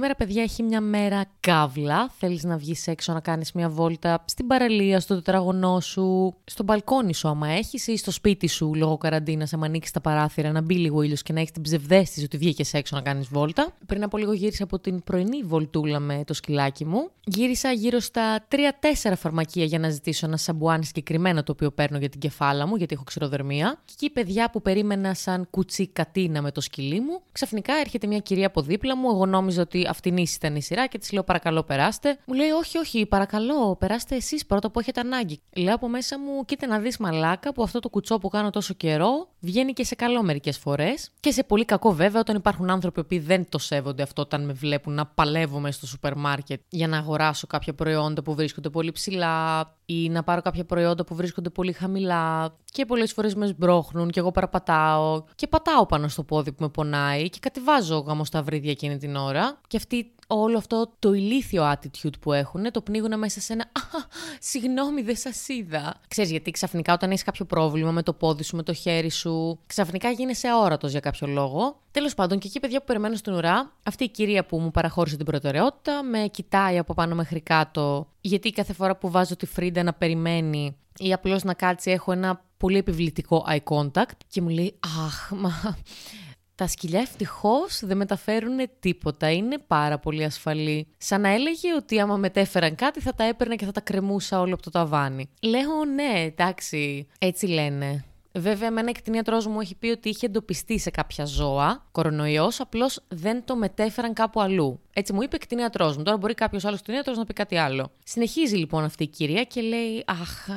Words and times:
Σήμερα, 0.00 0.18
παιδιά, 0.18 0.42
έχει 0.42 0.62
μια 0.62 0.80
μέρα 0.80 1.24
καύλα. 1.40 2.10
Θέλεις 2.18 2.44
να 2.44 2.56
βγεις 2.56 2.86
έξω 2.86 3.12
να 3.12 3.20
κάνεις 3.20 3.52
μια 3.52 3.68
βόλτα 3.68 4.24
στην 4.24 4.46
παραλία, 4.46 5.00
στο 5.00 5.14
τετραγωνό 5.14 5.80
σου, 5.80 6.34
στο 6.44 6.62
μπαλκόνι 6.64 7.14
σου, 7.14 7.28
άμα 7.28 7.48
έχεις, 7.48 7.86
ή 7.86 7.96
στο 7.96 8.10
σπίτι 8.10 8.48
σου 8.48 8.74
λόγω 8.74 8.96
καραντίνας, 8.96 9.52
άμα 9.52 9.66
ανοίξεις 9.66 9.92
τα 9.92 10.00
παράθυρα, 10.00 10.52
να 10.52 10.60
μπει 10.60 10.74
λίγο 10.74 11.02
ήλιος 11.02 11.22
και 11.22 11.32
να 11.32 11.40
έχεις 11.40 11.52
την 11.52 11.62
ψευδέστηση 11.62 12.24
ότι 12.24 12.36
βγήκες 12.36 12.74
έξω 12.74 12.96
να 12.96 13.02
κάνεις 13.02 13.28
βόλτα. 13.28 13.76
Πριν 13.86 14.02
από 14.02 14.18
λίγο 14.18 14.32
γύρισα 14.32 14.64
από 14.64 14.78
την 14.78 15.02
πρωινή 15.04 15.42
βολτούλα 15.42 15.98
με 15.98 16.22
το 16.26 16.34
σκυλάκι 16.34 16.84
μου. 16.84 17.10
Γύρισα 17.24 17.72
γύρω 17.72 17.98
στα 17.98 18.46
3-4 18.48 19.12
φαρμακεία 19.16 19.64
για 19.64 19.78
να 19.78 19.88
ζητήσω 19.88 20.26
ένα 20.26 20.36
σαμπουάν 20.36 20.82
συγκεκριμένο 20.82 21.42
το 21.42 21.52
οποίο 21.52 21.70
παίρνω 21.70 21.98
για 21.98 22.08
την 22.08 22.20
κεφάλα 22.20 22.66
μου, 22.66 22.76
γιατί 22.76 22.94
έχω 22.94 23.04
ξηροδερμία. 23.04 23.80
Και 23.84 23.92
εκεί, 23.96 24.10
παιδιά 24.10 24.50
που 24.50 24.62
περίμενα 24.62 25.14
σαν 25.14 25.46
κουτσί 25.50 25.88
κατίνα 25.88 26.42
με 26.42 26.50
το 26.50 26.60
σκυλί 26.60 27.00
μου, 27.00 27.20
ξαφνικά 27.32 27.74
έρχεται 27.74 28.06
μια 28.06 28.18
κυρία 28.18 28.46
από 28.46 28.62
δίπλα 28.62 28.96
μου. 28.96 29.08
Εγώ 29.10 29.26
νόμιζα 29.26 29.62
ότι 29.62 29.88
αυτήν 29.90 30.16
ήταν 30.16 30.56
η 30.56 30.62
σειρά 30.62 30.86
και 30.86 30.98
της 30.98 31.12
λέω 31.12 31.22
παρακαλώ 31.22 31.62
περάστε. 31.62 32.18
Μου 32.24 32.34
λέει 32.34 32.48
όχι, 32.48 32.78
όχι, 32.78 33.06
παρακαλώ, 33.06 33.76
περάστε 33.76 34.16
εσείς 34.16 34.46
πρώτα 34.46 34.70
που 34.70 34.80
έχετε 34.80 35.00
ανάγκη. 35.00 35.40
Λέω 35.56 35.74
από 35.74 35.88
μέσα 35.88 36.18
μου, 36.18 36.44
κοίτα 36.44 36.66
να 36.66 36.78
δεις 36.78 36.96
μαλάκα 36.96 37.52
που 37.52 37.62
αυτό 37.62 37.78
το 37.80 37.88
κουτσό 37.88 38.18
που 38.18 38.28
κάνω 38.28 38.50
τόσο 38.50 38.74
καιρό 38.74 39.28
βγαίνει 39.40 39.72
και 39.72 39.84
σε 39.84 39.94
καλό 39.94 40.22
μερικές 40.22 40.58
φορές. 40.58 41.10
Και 41.20 41.30
σε 41.30 41.44
πολύ 41.44 41.64
κακό 41.64 41.92
βέβαια 41.92 42.20
όταν 42.20 42.36
υπάρχουν 42.36 42.70
άνθρωποι 42.70 43.04
που 43.04 43.20
δεν 43.24 43.48
το 43.48 43.58
σέβονται 43.58 44.02
αυτό 44.02 44.22
όταν 44.22 44.44
με 44.44 44.52
βλέπουν 44.52 44.94
να 44.94 45.06
παλεύω 45.06 45.58
μέσα 45.58 45.78
στο 45.78 45.86
σούπερ 45.86 46.16
μάρκετ 46.16 46.60
για 46.68 46.88
να 46.88 46.98
αγοράσω 46.98 47.46
κάποια 47.46 47.74
προϊόντα 47.74 48.22
που 48.22 48.34
βρίσκονται 48.34 48.70
πολύ 48.70 48.92
ψηλά 48.92 49.74
ή 49.86 50.08
να 50.08 50.22
πάρω 50.22 50.42
κάποια 50.42 50.64
προϊόντα 50.64 51.04
που 51.04 51.14
βρίσκονται 51.14 51.50
πολύ 51.50 51.72
χαμηλά 51.72 52.54
και 52.70 52.84
πολλές 52.84 53.12
φορές 53.12 53.34
με 53.34 53.46
σπρώχνουν 53.46 54.10
και 54.10 54.20
εγώ 54.20 54.30
παραπατάω 54.30 55.24
και 55.34 55.46
πατάω 55.46 55.86
πάνω 55.86 56.08
στο 56.08 56.22
πόδι 56.22 56.52
που 56.52 56.62
με 56.62 56.68
πονάει 56.68 57.30
και 57.30 57.38
κατεβάζω 57.40 57.98
γαμοσταυρίδια 57.98 58.70
εκείνη 58.70 58.96
την 58.96 59.16
ώρα. 59.16 59.60
Και 59.66 59.76
αυτή 59.76 60.14
όλο 60.30 60.58
αυτό 60.58 60.92
το 60.98 61.12
ηλίθιο 61.12 61.72
attitude 61.72 62.18
που 62.20 62.32
έχουν 62.32 62.70
το 62.70 62.80
πνίγουν 62.80 63.18
μέσα 63.18 63.40
σε 63.40 63.52
ένα 63.52 63.62
«Α, 63.62 63.98
συγγνώμη, 64.40 65.02
δεν 65.02 65.16
σας 65.16 65.48
είδα». 65.48 66.00
Ξέρεις, 66.08 66.30
γιατί 66.30 66.50
ξαφνικά 66.50 66.92
όταν 66.92 67.10
έχεις 67.10 67.22
κάποιο 67.22 67.44
πρόβλημα 67.44 67.90
με 67.90 68.02
το 68.02 68.12
πόδι 68.12 68.42
σου, 68.42 68.56
με 68.56 68.62
το 68.62 68.72
χέρι 68.72 69.10
σου, 69.10 69.58
ξαφνικά 69.66 70.10
γίνεσαι 70.10 70.48
αόρατος 70.48 70.90
για 70.90 71.00
κάποιο 71.00 71.26
λόγο. 71.26 71.80
Τέλος 71.90 72.14
πάντων, 72.14 72.38
και 72.38 72.46
εκεί, 72.46 72.60
παιδιά 72.60 72.78
που 72.78 72.84
περιμένω 72.84 73.14
στην 73.14 73.32
ουρά, 73.32 73.72
αυτή 73.82 74.04
η 74.04 74.08
κυρία 74.08 74.44
που 74.44 74.58
μου 74.58 74.70
παραχώρησε 74.70 75.16
την 75.16 75.24
προτεραιότητα 75.26 76.02
με 76.02 76.28
κοιτάει 76.30 76.78
από 76.78 76.94
πάνω 76.94 77.14
μέχρι 77.14 77.40
κάτω, 77.40 78.06
γιατί 78.20 78.50
κάθε 78.50 78.72
φορά 78.72 78.96
που 78.96 79.10
βάζω 79.10 79.36
τη 79.36 79.46
Φρίντα 79.46 79.82
να 79.82 79.92
περιμένει 79.92 80.76
ή 80.98 81.12
απλώς 81.12 81.42
να 81.42 81.54
κάτσει, 81.54 81.90
έχω 81.90 82.12
ένα 82.12 82.44
πολύ 82.56 82.78
επιβλητικό 82.78 83.46
eye 83.50 83.74
contact 83.74 84.16
και 84.28 84.40
μου 84.40 84.48
λέει 84.48 84.74
Αχ, 85.04 85.30
μα 85.30 85.76
τα 86.60 86.66
σκυλιά 86.66 87.00
ευτυχώς 87.00 87.80
δεν 87.84 87.96
μεταφέρουν 87.96 88.56
τίποτα. 88.80 89.30
Είναι 89.32 89.58
πάρα 89.66 89.98
πολύ 89.98 90.24
ασφαλή. 90.24 90.86
Σαν 90.98 91.20
να 91.20 91.28
έλεγε 91.28 91.74
ότι 91.76 92.00
άμα 92.00 92.16
μετέφεραν 92.16 92.74
κάτι 92.74 93.00
θα 93.00 93.14
τα 93.14 93.24
έπαιρνα 93.24 93.54
και 93.54 93.64
θα 93.64 93.72
τα 93.72 93.80
κρεμούσα 93.80 94.40
όλο 94.40 94.54
από 94.54 94.62
το 94.62 94.70
ταβάνι. 94.70 95.28
Λέω 95.42 95.84
ναι, 95.94 96.20
εντάξει, 96.20 97.06
έτσι 97.18 97.46
λένε. 97.46 98.04
Βέβαια, 98.32 98.68
εμένα 98.68 98.88
εκτινίατρό 98.88 99.42
μου 99.48 99.60
έχει 99.60 99.74
πει 99.74 99.88
ότι 99.88 100.08
είχε 100.08 100.26
εντοπιστεί 100.26 100.78
σε 100.78 100.90
κάποια 100.90 101.24
ζώα 101.24 101.86
κορονοϊός, 101.92 102.60
απλώς 102.60 103.02
δεν 103.08 103.44
το 103.44 103.56
μετέφεραν 103.56 104.12
κάπου 104.12 104.40
αλλού. 104.40 104.80
Έτσι 104.92 105.12
μου 105.12 105.22
είπε 105.22 105.36
εκτινίατρό 105.36 105.94
μου. 105.96 106.02
Τώρα 106.02 106.16
μπορεί 106.16 106.34
κάποιος 106.34 106.64
άλλος 106.64 106.82
κτηνίατρο 106.82 107.14
να 107.14 107.24
πει 107.24 107.32
κάτι 107.32 107.56
άλλο. 107.56 107.90
Συνεχίζει 108.04 108.56
λοιπόν 108.56 108.84
αυτή 108.84 109.02
η 109.02 109.08
κυρία 109.08 109.44
και 109.44 109.60
λέει: 109.60 110.04
Αχ, 110.06 110.48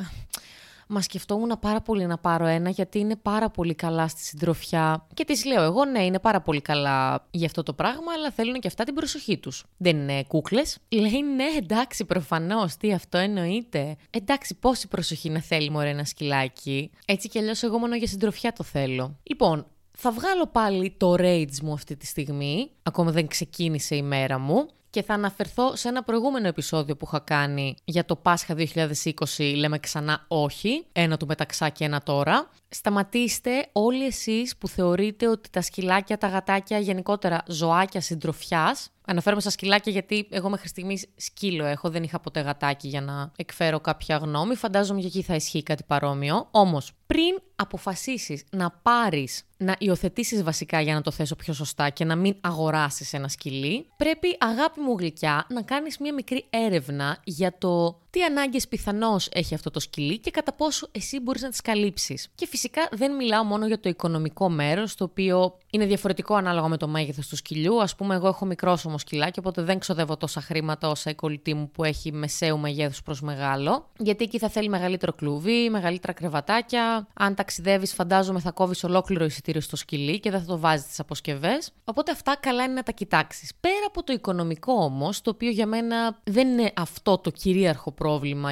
Μα 0.95 1.02
σκεφτόμουν 1.02 1.58
πάρα 1.59 1.81
πολύ 1.81 2.05
να 2.05 2.17
πάρω 2.17 2.45
ένα 2.45 2.69
γιατί 2.69 2.99
είναι 2.99 3.16
πάρα 3.16 3.49
πολύ 3.49 3.75
καλά 3.75 4.08
στη 4.08 4.22
συντροφιά. 4.22 5.08
Και 5.14 5.23
της 5.23 5.45
λέω 5.45 5.64
εγώ, 5.64 5.86
ναι, 5.86 6.05
είναι 6.05 6.20
πάρα 6.20 6.42
πολύ 6.42 6.61
καλά 6.61 7.27
για 7.31 7.45
αυτό 7.45 7.64
το 7.64 7.73
πράγμα, 7.73 8.11
αλλά 8.17 8.31
θέλουν 8.31 8.59
και 8.59 8.67
αυτά 8.67 8.83
την 8.83 8.93
προσοχή 8.93 9.37
τους. 9.37 9.65
Δεν 9.77 9.98
είναι 9.98 10.23
κούκλες. 10.23 10.77
Λέει, 10.89 11.21
ναι, 11.36 11.43
εντάξει, 11.58 12.05
προφανώς, 12.05 12.77
τι 12.77 12.93
αυτό 12.93 13.17
εννοείται. 13.17 13.95
Εντάξει, 14.09 14.55
πόση 14.55 14.87
προσοχή 14.87 15.30
να 15.30 15.42
θέλει 15.42 15.70
μωρέ 15.70 15.89
ένα 15.89 16.05
σκυλάκι. 16.05 16.92
Έτσι 17.05 17.27
κι 17.30 17.39
αλλιώς 17.39 17.64
εγώ 17.64 17.77
μόνο 17.77 17.95
για 17.95 18.08
συντροφιά 18.08 18.54
το 18.54 18.64
θέλω. 18.64 19.20
Λοιπόν, 19.23 19.65
θα 19.98 20.11
βγάλω 20.11 20.48
πάλι 20.48 20.95
το 20.98 21.14
rage 21.17 21.60
μου 21.61 21.73
αυτή 21.73 21.95
τη 21.95 22.05
στιγμή. 22.05 22.71
Ακόμα 22.83 23.11
δεν 23.11 23.27
ξεκίνησε 23.27 23.95
η 23.95 24.02
μέρα 24.02 24.39
μου 24.39 24.67
και 24.93 25.04
θα 25.04 25.14
αναφερθώ 25.14 25.76
σε 25.76 25.87
ένα 25.87 26.04
προηγούμενο 26.04 26.48
επεισόδιο 26.48 26.95
που 26.95 27.05
είχα 27.08 27.20
κάνει 27.20 27.76
για 27.86 28.05
το 28.05 28.15
Πάσχα 28.15 28.55
2020, 28.58 29.54
λέμε 29.55 29.80
ξανά 29.80 30.26
όχι, 30.27 30.86
ένα 30.92 31.17
του 31.17 31.26
μεταξά 31.26 31.70
και 31.70 31.83
ένα 31.83 32.02
τώρα. 32.02 32.49
Σταματήστε 32.70 33.70
όλοι 33.71 34.05
εσείς 34.05 34.58
που 34.58 34.67
θεωρείτε 34.67 35.27
ότι 35.27 35.49
τα 35.49 35.61
σκυλάκια, 35.61 36.17
τα 36.17 36.27
γατάκια, 36.27 36.80
γενικότερα 36.80 37.43
ζωάκια 37.48 38.02
συντροφιάς, 38.02 38.89
Αναφέρομαι 39.05 39.41
στα 39.41 39.49
σκυλάκια 39.49 39.91
γιατί 39.91 40.27
εγώ 40.30 40.49
μέχρι 40.49 40.67
στιγμής 40.67 41.08
σκύλο 41.15 41.65
έχω, 41.65 41.89
δεν 41.89 42.03
είχα 42.03 42.19
ποτέ 42.19 42.39
γατάκι 42.39 42.87
για 42.87 43.02
να 43.02 43.31
εκφέρω 43.36 43.80
κάποια 43.80 44.17
γνώμη. 44.17 44.55
Φαντάζομαι 44.55 45.02
και 45.02 45.08
εκεί 45.08 45.21
θα 45.21 45.36
ισχύει 45.36 45.64
κάτι 45.64 45.83
παρόμοιο. 45.87 46.47
Όμως, 46.52 46.91
πριν 47.08 47.42
αποφασίσεις 47.55 48.43
να 48.52 48.69
πάρεις, 48.71 49.43
να 49.58 49.75
υιοθετήσεις 49.80 50.43
βασικά 50.43 50.81
για 50.81 50.93
να 50.93 51.02
το 51.02 51.11
θέσω 51.11 51.36
πιο 51.36 51.53
σωστά 51.53 51.89
και 51.89 52.05
να 52.05 52.15
μην 52.15 52.36
αγοράσεις 52.42 53.13
ένα 53.13 53.27
σκυλί, 53.27 53.87
πρέπει 53.97 54.37
αγάπη 54.39 54.80
μου 54.80 54.95
γλυκιά 54.99 55.45
να 55.49 55.61
κάνεις 55.61 55.97
μία 55.97 56.13
μικρή 56.13 56.45
έρευνα 56.49 57.17
για 57.23 57.58
το 57.58 58.02
τι 58.13 58.23
ανάγκες 58.23 58.67
πιθανώς 58.67 59.29
έχει 59.31 59.53
αυτό 59.53 59.71
το 59.71 59.79
σκυλί 59.79 60.19
και 60.19 60.31
κατά 60.31 60.53
πόσο 60.53 60.87
εσύ 60.91 61.19
μπορείς 61.19 61.41
να 61.41 61.49
τις 61.49 61.61
καλύψεις. 61.61 62.27
Και 62.35 62.47
φυσικά 62.47 62.87
δεν 62.91 63.15
μιλάω 63.15 63.43
μόνο 63.43 63.67
για 63.67 63.79
το 63.79 63.89
οικονομικό 63.89 64.49
μέρος, 64.49 64.95
το 64.95 65.03
οποίο 65.03 65.57
είναι 65.69 65.85
διαφορετικό 65.85 66.35
ανάλογα 66.35 66.67
με 66.67 66.77
το 66.77 66.87
μέγεθος 66.87 67.27
του 67.27 67.35
σκυλιού. 67.35 67.81
Α 67.81 67.87
πούμε, 67.97 68.15
εγώ 68.15 68.27
έχω 68.27 68.45
μικρό 68.45 68.77
όμω 68.85 68.97
σκυλάκι, 68.97 69.39
οπότε 69.39 69.61
δεν 69.61 69.79
ξοδεύω 69.79 70.17
τόσα 70.17 70.41
χρήματα 70.41 70.87
όσα 70.87 71.09
η 71.09 71.15
κολλητή 71.15 71.53
μου 71.53 71.69
που 71.69 71.83
έχει 71.83 72.11
μεσαίου 72.11 72.59
μεγέθους 72.59 73.01
προς 73.01 73.21
μεγάλο. 73.21 73.89
Γιατί 73.97 74.23
εκεί 74.23 74.39
θα 74.39 74.49
θέλει 74.49 74.69
μεγαλύτερο 74.69 75.13
κλουβί, 75.13 75.69
μεγαλύτερα 75.69 76.13
κρεβατάκια. 76.13 77.07
Αν 77.13 77.35
ταξιδεύεις, 77.35 77.93
φαντάζομαι 77.93 78.39
θα 78.39 78.51
κόβεις 78.51 78.83
ολόκληρο 78.83 79.25
εισιτήριο 79.25 79.61
στο 79.61 79.75
σκυλί 79.75 80.19
και 80.19 80.31
δεν 80.31 80.39
θα 80.39 80.45
το 80.45 80.59
βάζεις 80.59 80.87
τις 80.87 80.99
αποσκευές. 80.99 81.71
Οπότε 81.83 82.11
αυτά 82.11 82.37
καλά 82.39 82.63
είναι 82.63 82.73
να 82.73 82.83
τα 82.83 82.91
κοιτάξεις. 82.91 83.51
Πέρα 83.59 83.85
από 83.87 84.03
το 84.03 84.13
οικονομικό 84.13 84.73
όμως, 84.73 85.21
το 85.21 85.30
οποίο 85.30 85.49
για 85.49 85.65
μένα 85.65 86.19
δεν 86.23 86.47
είναι 86.47 86.71
αυτό 86.75 87.17
το 87.17 87.30
κυρίαρχο 87.30 87.81
πρόβλημα 87.83 88.01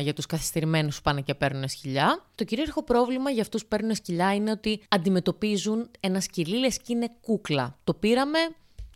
για 0.01 0.13
τους 0.13 0.25
καθυστερημένους 0.25 0.95
που 0.95 1.01
πάνε 1.01 1.21
και 1.21 1.33
παίρνουν 1.33 1.67
σκυλιά. 1.67 2.25
Το 2.35 2.43
κυρίαρχο 2.43 2.83
πρόβλημα 2.83 3.29
για 3.29 3.41
αυτούς 3.41 3.61
που 3.61 3.67
παίρνουν 3.67 3.95
σκυλιά 3.95 4.33
είναι 4.33 4.51
ότι 4.51 4.81
αντιμετωπίζουν 4.89 5.89
ένα 5.99 6.19
σκυλί 6.19 6.57
λες 6.57 6.77
και 6.77 6.93
είναι 6.93 7.09
κούκλα. 7.21 7.77
Το 7.83 7.93
πήραμε, 7.93 8.39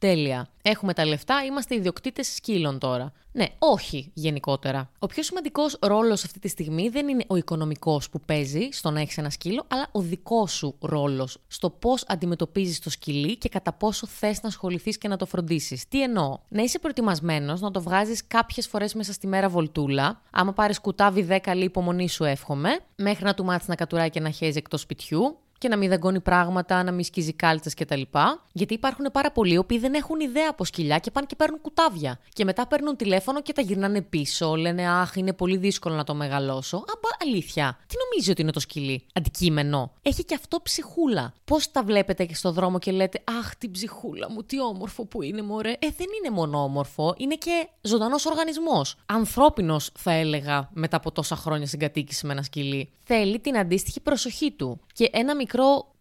Τέλεια. 0.05 0.47
Έχουμε 0.61 0.93
τα 0.93 1.05
λεφτά, 1.05 1.43
είμαστε 1.45 1.75
ιδιοκτήτες 1.75 2.27
σκύλων 2.27 2.79
τώρα. 2.79 3.11
Ναι, 3.31 3.45
όχι 3.59 4.11
γενικότερα. 4.13 4.89
Ο 4.99 5.07
πιο 5.07 5.23
σημαντικός 5.23 5.77
ρόλος 5.81 6.23
αυτή 6.23 6.39
τη 6.39 6.47
στιγμή 6.47 6.89
δεν 6.89 7.07
είναι 7.07 7.23
ο 7.27 7.35
οικονομικός 7.35 8.09
που 8.09 8.19
παίζει 8.25 8.67
στο 8.71 8.91
να 8.91 9.01
έχεις 9.01 9.17
ένα 9.17 9.29
σκύλο, 9.29 9.65
αλλά 9.67 9.88
ο 9.91 9.99
δικός 9.99 10.51
σου 10.51 10.75
ρόλος 10.79 11.38
στο 11.47 11.69
πώς 11.69 12.03
αντιμετωπίζεις 12.07 12.79
το 12.79 12.89
σκυλί 12.89 13.38
και 13.38 13.49
κατά 13.49 13.73
πόσο 13.73 14.07
θες 14.07 14.41
να 14.41 14.49
ασχοληθείς 14.49 14.97
και 14.97 15.07
να 15.07 15.17
το 15.17 15.25
φροντίσεις. 15.25 15.88
Τι 15.88 16.01
εννοώ, 16.01 16.38
να 16.47 16.61
είσαι 16.61 16.79
προετοιμασμένος 16.79 17.61
να 17.61 17.71
το 17.71 17.81
βγάζεις 17.81 18.27
κάποιες 18.27 18.67
φορές 18.67 18.94
μέσα 18.94 19.13
στη 19.13 19.27
μέρα 19.27 19.49
βολτούλα. 19.49 20.21
Άμα 20.31 20.53
πάρεις 20.53 20.79
κουτάβι 20.79 21.27
10 21.29 21.38
καλή 21.41 21.63
υπομονή 21.63 22.09
σου, 22.09 22.23
εύχομαι, 22.23 22.79
μέχρι 22.95 23.23
να 23.23 23.33
του 23.33 23.44
μάθεις 23.44 23.67
να 23.67 23.75
κατουράει 23.75 24.09
και 24.09 24.19
να 24.19 24.29
χέζει 24.29 24.57
εκτός 24.57 24.81
σπιτιού 24.81 25.38
και 25.65 25.71
να 25.71 25.77
μην 25.77 25.89
δαγκώνει 25.89 26.19
πράγματα, 26.19 26.83
να 26.83 26.91
μην 26.91 27.03
σκίζει 27.03 27.33
κάλτσες 27.33 27.73
κτλ. 27.73 28.01
Γιατί 28.51 28.73
υπάρχουν 28.73 29.05
πάρα 29.11 29.31
πολλοί 29.31 29.53
οι 29.53 29.57
οποίοι 29.57 29.79
δεν 29.79 29.93
έχουν 29.93 30.19
ιδέα 30.19 30.47
από 30.49 30.65
σκυλιά 30.65 30.99
και 30.99 31.11
πάνε 31.11 31.25
και 31.25 31.35
παίρνουν 31.35 31.61
κουτάβια. 31.61 32.19
Και 32.33 32.43
μετά 32.43 32.67
παίρνουν 32.67 32.95
τηλέφωνο 32.95 33.41
και 33.41 33.53
τα 33.53 33.61
γυρνάνε 33.61 34.01
πίσω. 34.01 34.55
Λένε 34.55 34.89
Αχ, 34.89 35.15
είναι 35.15 35.33
πολύ 35.33 35.57
δύσκολο 35.57 35.95
να 35.95 36.03
το 36.03 36.13
μεγαλώσω. 36.15 36.77
Αμπα, 36.77 37.09
αλήθεια. 37.31 37.77
Τι 37.88 37.95
νομίζει 38.03 38.31
ότι 38.31 38.41
είναι 38.41 38.51
το 38.51 38.59
σκυλί; 38.59 39.06
Αντικείμενο. 39.13 39.91
Έχει 40.01 40.23
και 40.23 40.35
αυτό 40.35 40.59
ψυχούλα. 40.63 41.33
Πώς 41.45 41.71
τα 41.71 41.83
βλέπετε 41.83 42.25
και 42.25 42.35
στο 42.35 42.51
δρόμο 42.51 42.79
και 42.79 42.91
λέτε 42.91 43.19
Αχ, 43.39 43.56
την 43.56 43.71
ψυχούλα 43.71 44.31
μου, 44.31 44.44
τι 44.44 44.61
όμορφο 44.61 45.06
που 45.06 45.21
είναι, 45.21 45.41
μωρέ. 45.41 45.71
Ε, 45.71 45.88
δεν 45.97 46.07
είναι 46.19 46.35
μόνο 46.35 46.63
όμορφο, 46.63 47.13
είναι 47.18 47.35
και 47.35 47.68
ζωντανός 47.81 48.25
οργανισμός. 48.25 48.95
Ανθρώπινος, 49.06 49.91
θα 49.97 50.11
έλεγα, 50.11 50.69
μετά 50.73 50.97
από 50.97 51.11
τόσα 51.11 51.35
χρόνια 51.35 51.68
συγκατοίκηση 51.68 52.25
με 52.25 52.33
ένα 52.33 52.44
σκυλί. 52.44 52.89
Θέλει 53.03 53.39
την 53.39 53.57
αντίστοιχη 53.57 54.00
προσοχή 54.00 54.51
του. 54.51 54.79
Και 54.94 55.09
ένα 55.13 55.35
μικρό 55.35 55.55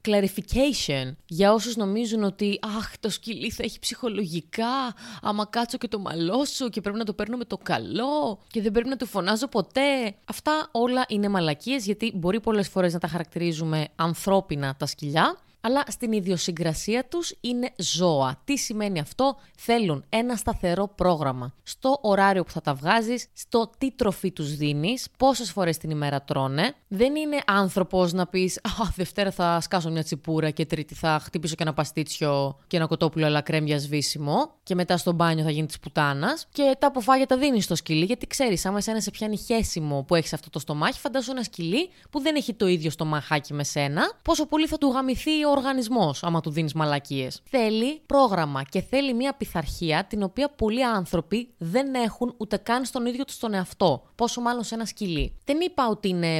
clarification 0.04 1.14
για 1.26 1.52
όσους 1.52 1.76
νομίζουν 1.76 2.22
ότι 2.22 2.58
«Αχ, 2.62 2.98
το 3.00 3.10
σκυλί 3.10 3.50
θα 3.50 3.62
έχει 3.62 3.78
ψυχολογικά, 3.78 4.94
άμα 5.22 5.46
κάτσω 5.46 5.78
και 5.78 5.88
το 5.88 5.98
μαλώσω 5.98 6.68
και 6.68 6.80
πρέπει 6.80 6.98
να 6.98 7.04
το 7.04 7.12
παίρνω 7.12 7.36
με 7.36 7.44
το 7.44 7.58
καλό 7.62 8.38
και 8.48 8.62
δεν 8.62 8.72
πρέπει 8.72 8.88
να 8.88 8.96
του 8.96 9.06
φωνάζω 9.06 9.48
ποτέ». 9.48 10.14
Αυτά 10.24 10.68
όλα 10.70 11.04
είναι 11.08 11.28
μαλακίες 11.28 11.84
γιατί 11.84 12.12
μπορεί 12.14 12.40
πολλές 12.40 12.68
φορές 12.68 12.92
να 12.92 12.98
τα 12.98 13.08
χαρακτηρίζουμε 13.08 13.88
ανθρώπινα 13.96 14.74
τα 14.78 14.86
σκυλιά, 14.86 15.38
αλλά 15.60 15.84
στην 15.88 16.12
ιδιοσυγκρασία 16.12 17.04
τους 17.08 17.34
είναι 17.40 17.72
ζώα. 17.76 18.40
Τι 18.44 18.56
σημαίνει 18.56 19.00
αυτό; 19.00 19.36
Θέλουν 19.56 20.04
ένα 20.08 20.36
σταθερό 20.36 20.88
πρόγραμμα. 20.94 21.54
Στο 21.62 21.98
ωράριο 22.02 22.44
που 22.44 22.50
θα 22.50 22.60
τα 22.60 22.74
βγάζεις, 22.74 23.26
στο 23.32 23.70
τι 23.78 23.90
τροφή 23.92 24.32
τους 24.32 24.56
δίνεις, 24.56 25.06
πόσες 25.16 25.50
φορές 25.50 25.78
την 25.78 25.90
ημέρα 25.90 26.22
τρώνε. 26.22 26.74
Δεν 26.96 27.16
είναι 27.16 27.38
άνθρωπος 27.46 28.12
να 28.12 28.26
πεις 28.26 28.56
«Α, 28.56 28.92
Δευτέρα 28.96 29.30
θα 29.30 29.60
σκάσω 29.60 29.90
μια 29.90 30.02
τσιπούρα 30.02 30.50
και 30.50 30.66
Τρίτη 30.66 30.94
θα 30.94 31.20
χτυπήσω 31.24 31.54
και 31.54 31.62
ένα 31.62 31.72
παστίτσιο 31.72 32.58
και 32.66 32.76
ένα 32.76 32.86
κοτόπουλο 32.86 33.26
αλλά 33.26 33.40
κρέμ 33.40 33.64
σβήσιμο 33.76 34.50
και 34.62 34.74
μετά 34.74 34.96
στο 34.96 35.12
μπάνιο 35.12 35.44
θα 35.44 35.50
γίνει 35.50 35.66
της 35.66 35.78
πουτάνας. 35.78 36.46
Και 36.52 36.76
τα 36.78 36.86
αποφάγια 36.86 37.26
τα 37.26 37.36
δίνεις 37.36 37.64
στο 37.64 37.74
σκυλί, 37.74 38.04
γιατί 38.04 38.26
ξέρεις, 38.26 38.66
άμα 38.66 38.78
εσένα 38.78 39.00
σε 39.00 39.10
πιάνει 39.10 39.36
χέσιμο 39.36 40.02
που 40.02 40.14
έχεις 40.14 40.32
αυτό 40.32 40.50
το 40.50 40.58
στομάχι, 40.58 40.98
φαντάζομαι 40.98 41.32
ένα 41.32 41.44
σκυλί 41.44 41.88
που 42.10 42.20
δεν 42.20 42.34
έχει 42.34 42.54
το 42.54 42.66
ίδιο 42.66 42.90
στομαχάκι 42.90 43.54
με 43.54 43.64
σένα, 43.64 44.12
πόσο 44.22 44.46
πολύ 44.46 44.66
θα 44.66 44.78
του 44.78 44.90
γαμηθεί 44.90 45.44
ο 45.44 45.50
οργανισμός 45.50 46.22
άμα 46.22 46.40
του 46.40 46.50
δίνεις 46.50 46.72
μαλακίες. 46.72 47.42
Θέλει 47.44 48.00
πρόγραμμα 48.06 48.62
και 48.62 48.80
θέλει 48.80 49.14
μια 49.14 49.34
πειθαρχία 49.34 50.04
την 50.04 50.22
οποία 50.22 50.48
πολλοί 50.48 50.84
άνθρωποι 50.84 51.48
δεν 51.58 51.94
έχουν 51.94 52.34
ούτε 52.36 52.56
καν 52.56 52.84
στον 52.84 53.06
ίδιο 53.06 53.24
τους 53.24 53.38
τον 53.38 53.54
εαυτό. 53.54 54.02
Πόσο 54.14 54.40
μάλλον 54.40 54.64
σε 54.64 54.74
ένα 54.74 54.84
σκυλί. 54.84 55.36
Δεν 55.44 55.60
είπα 55.60 55.88
ότι 55.88 56.08
είναι 56.08 56.36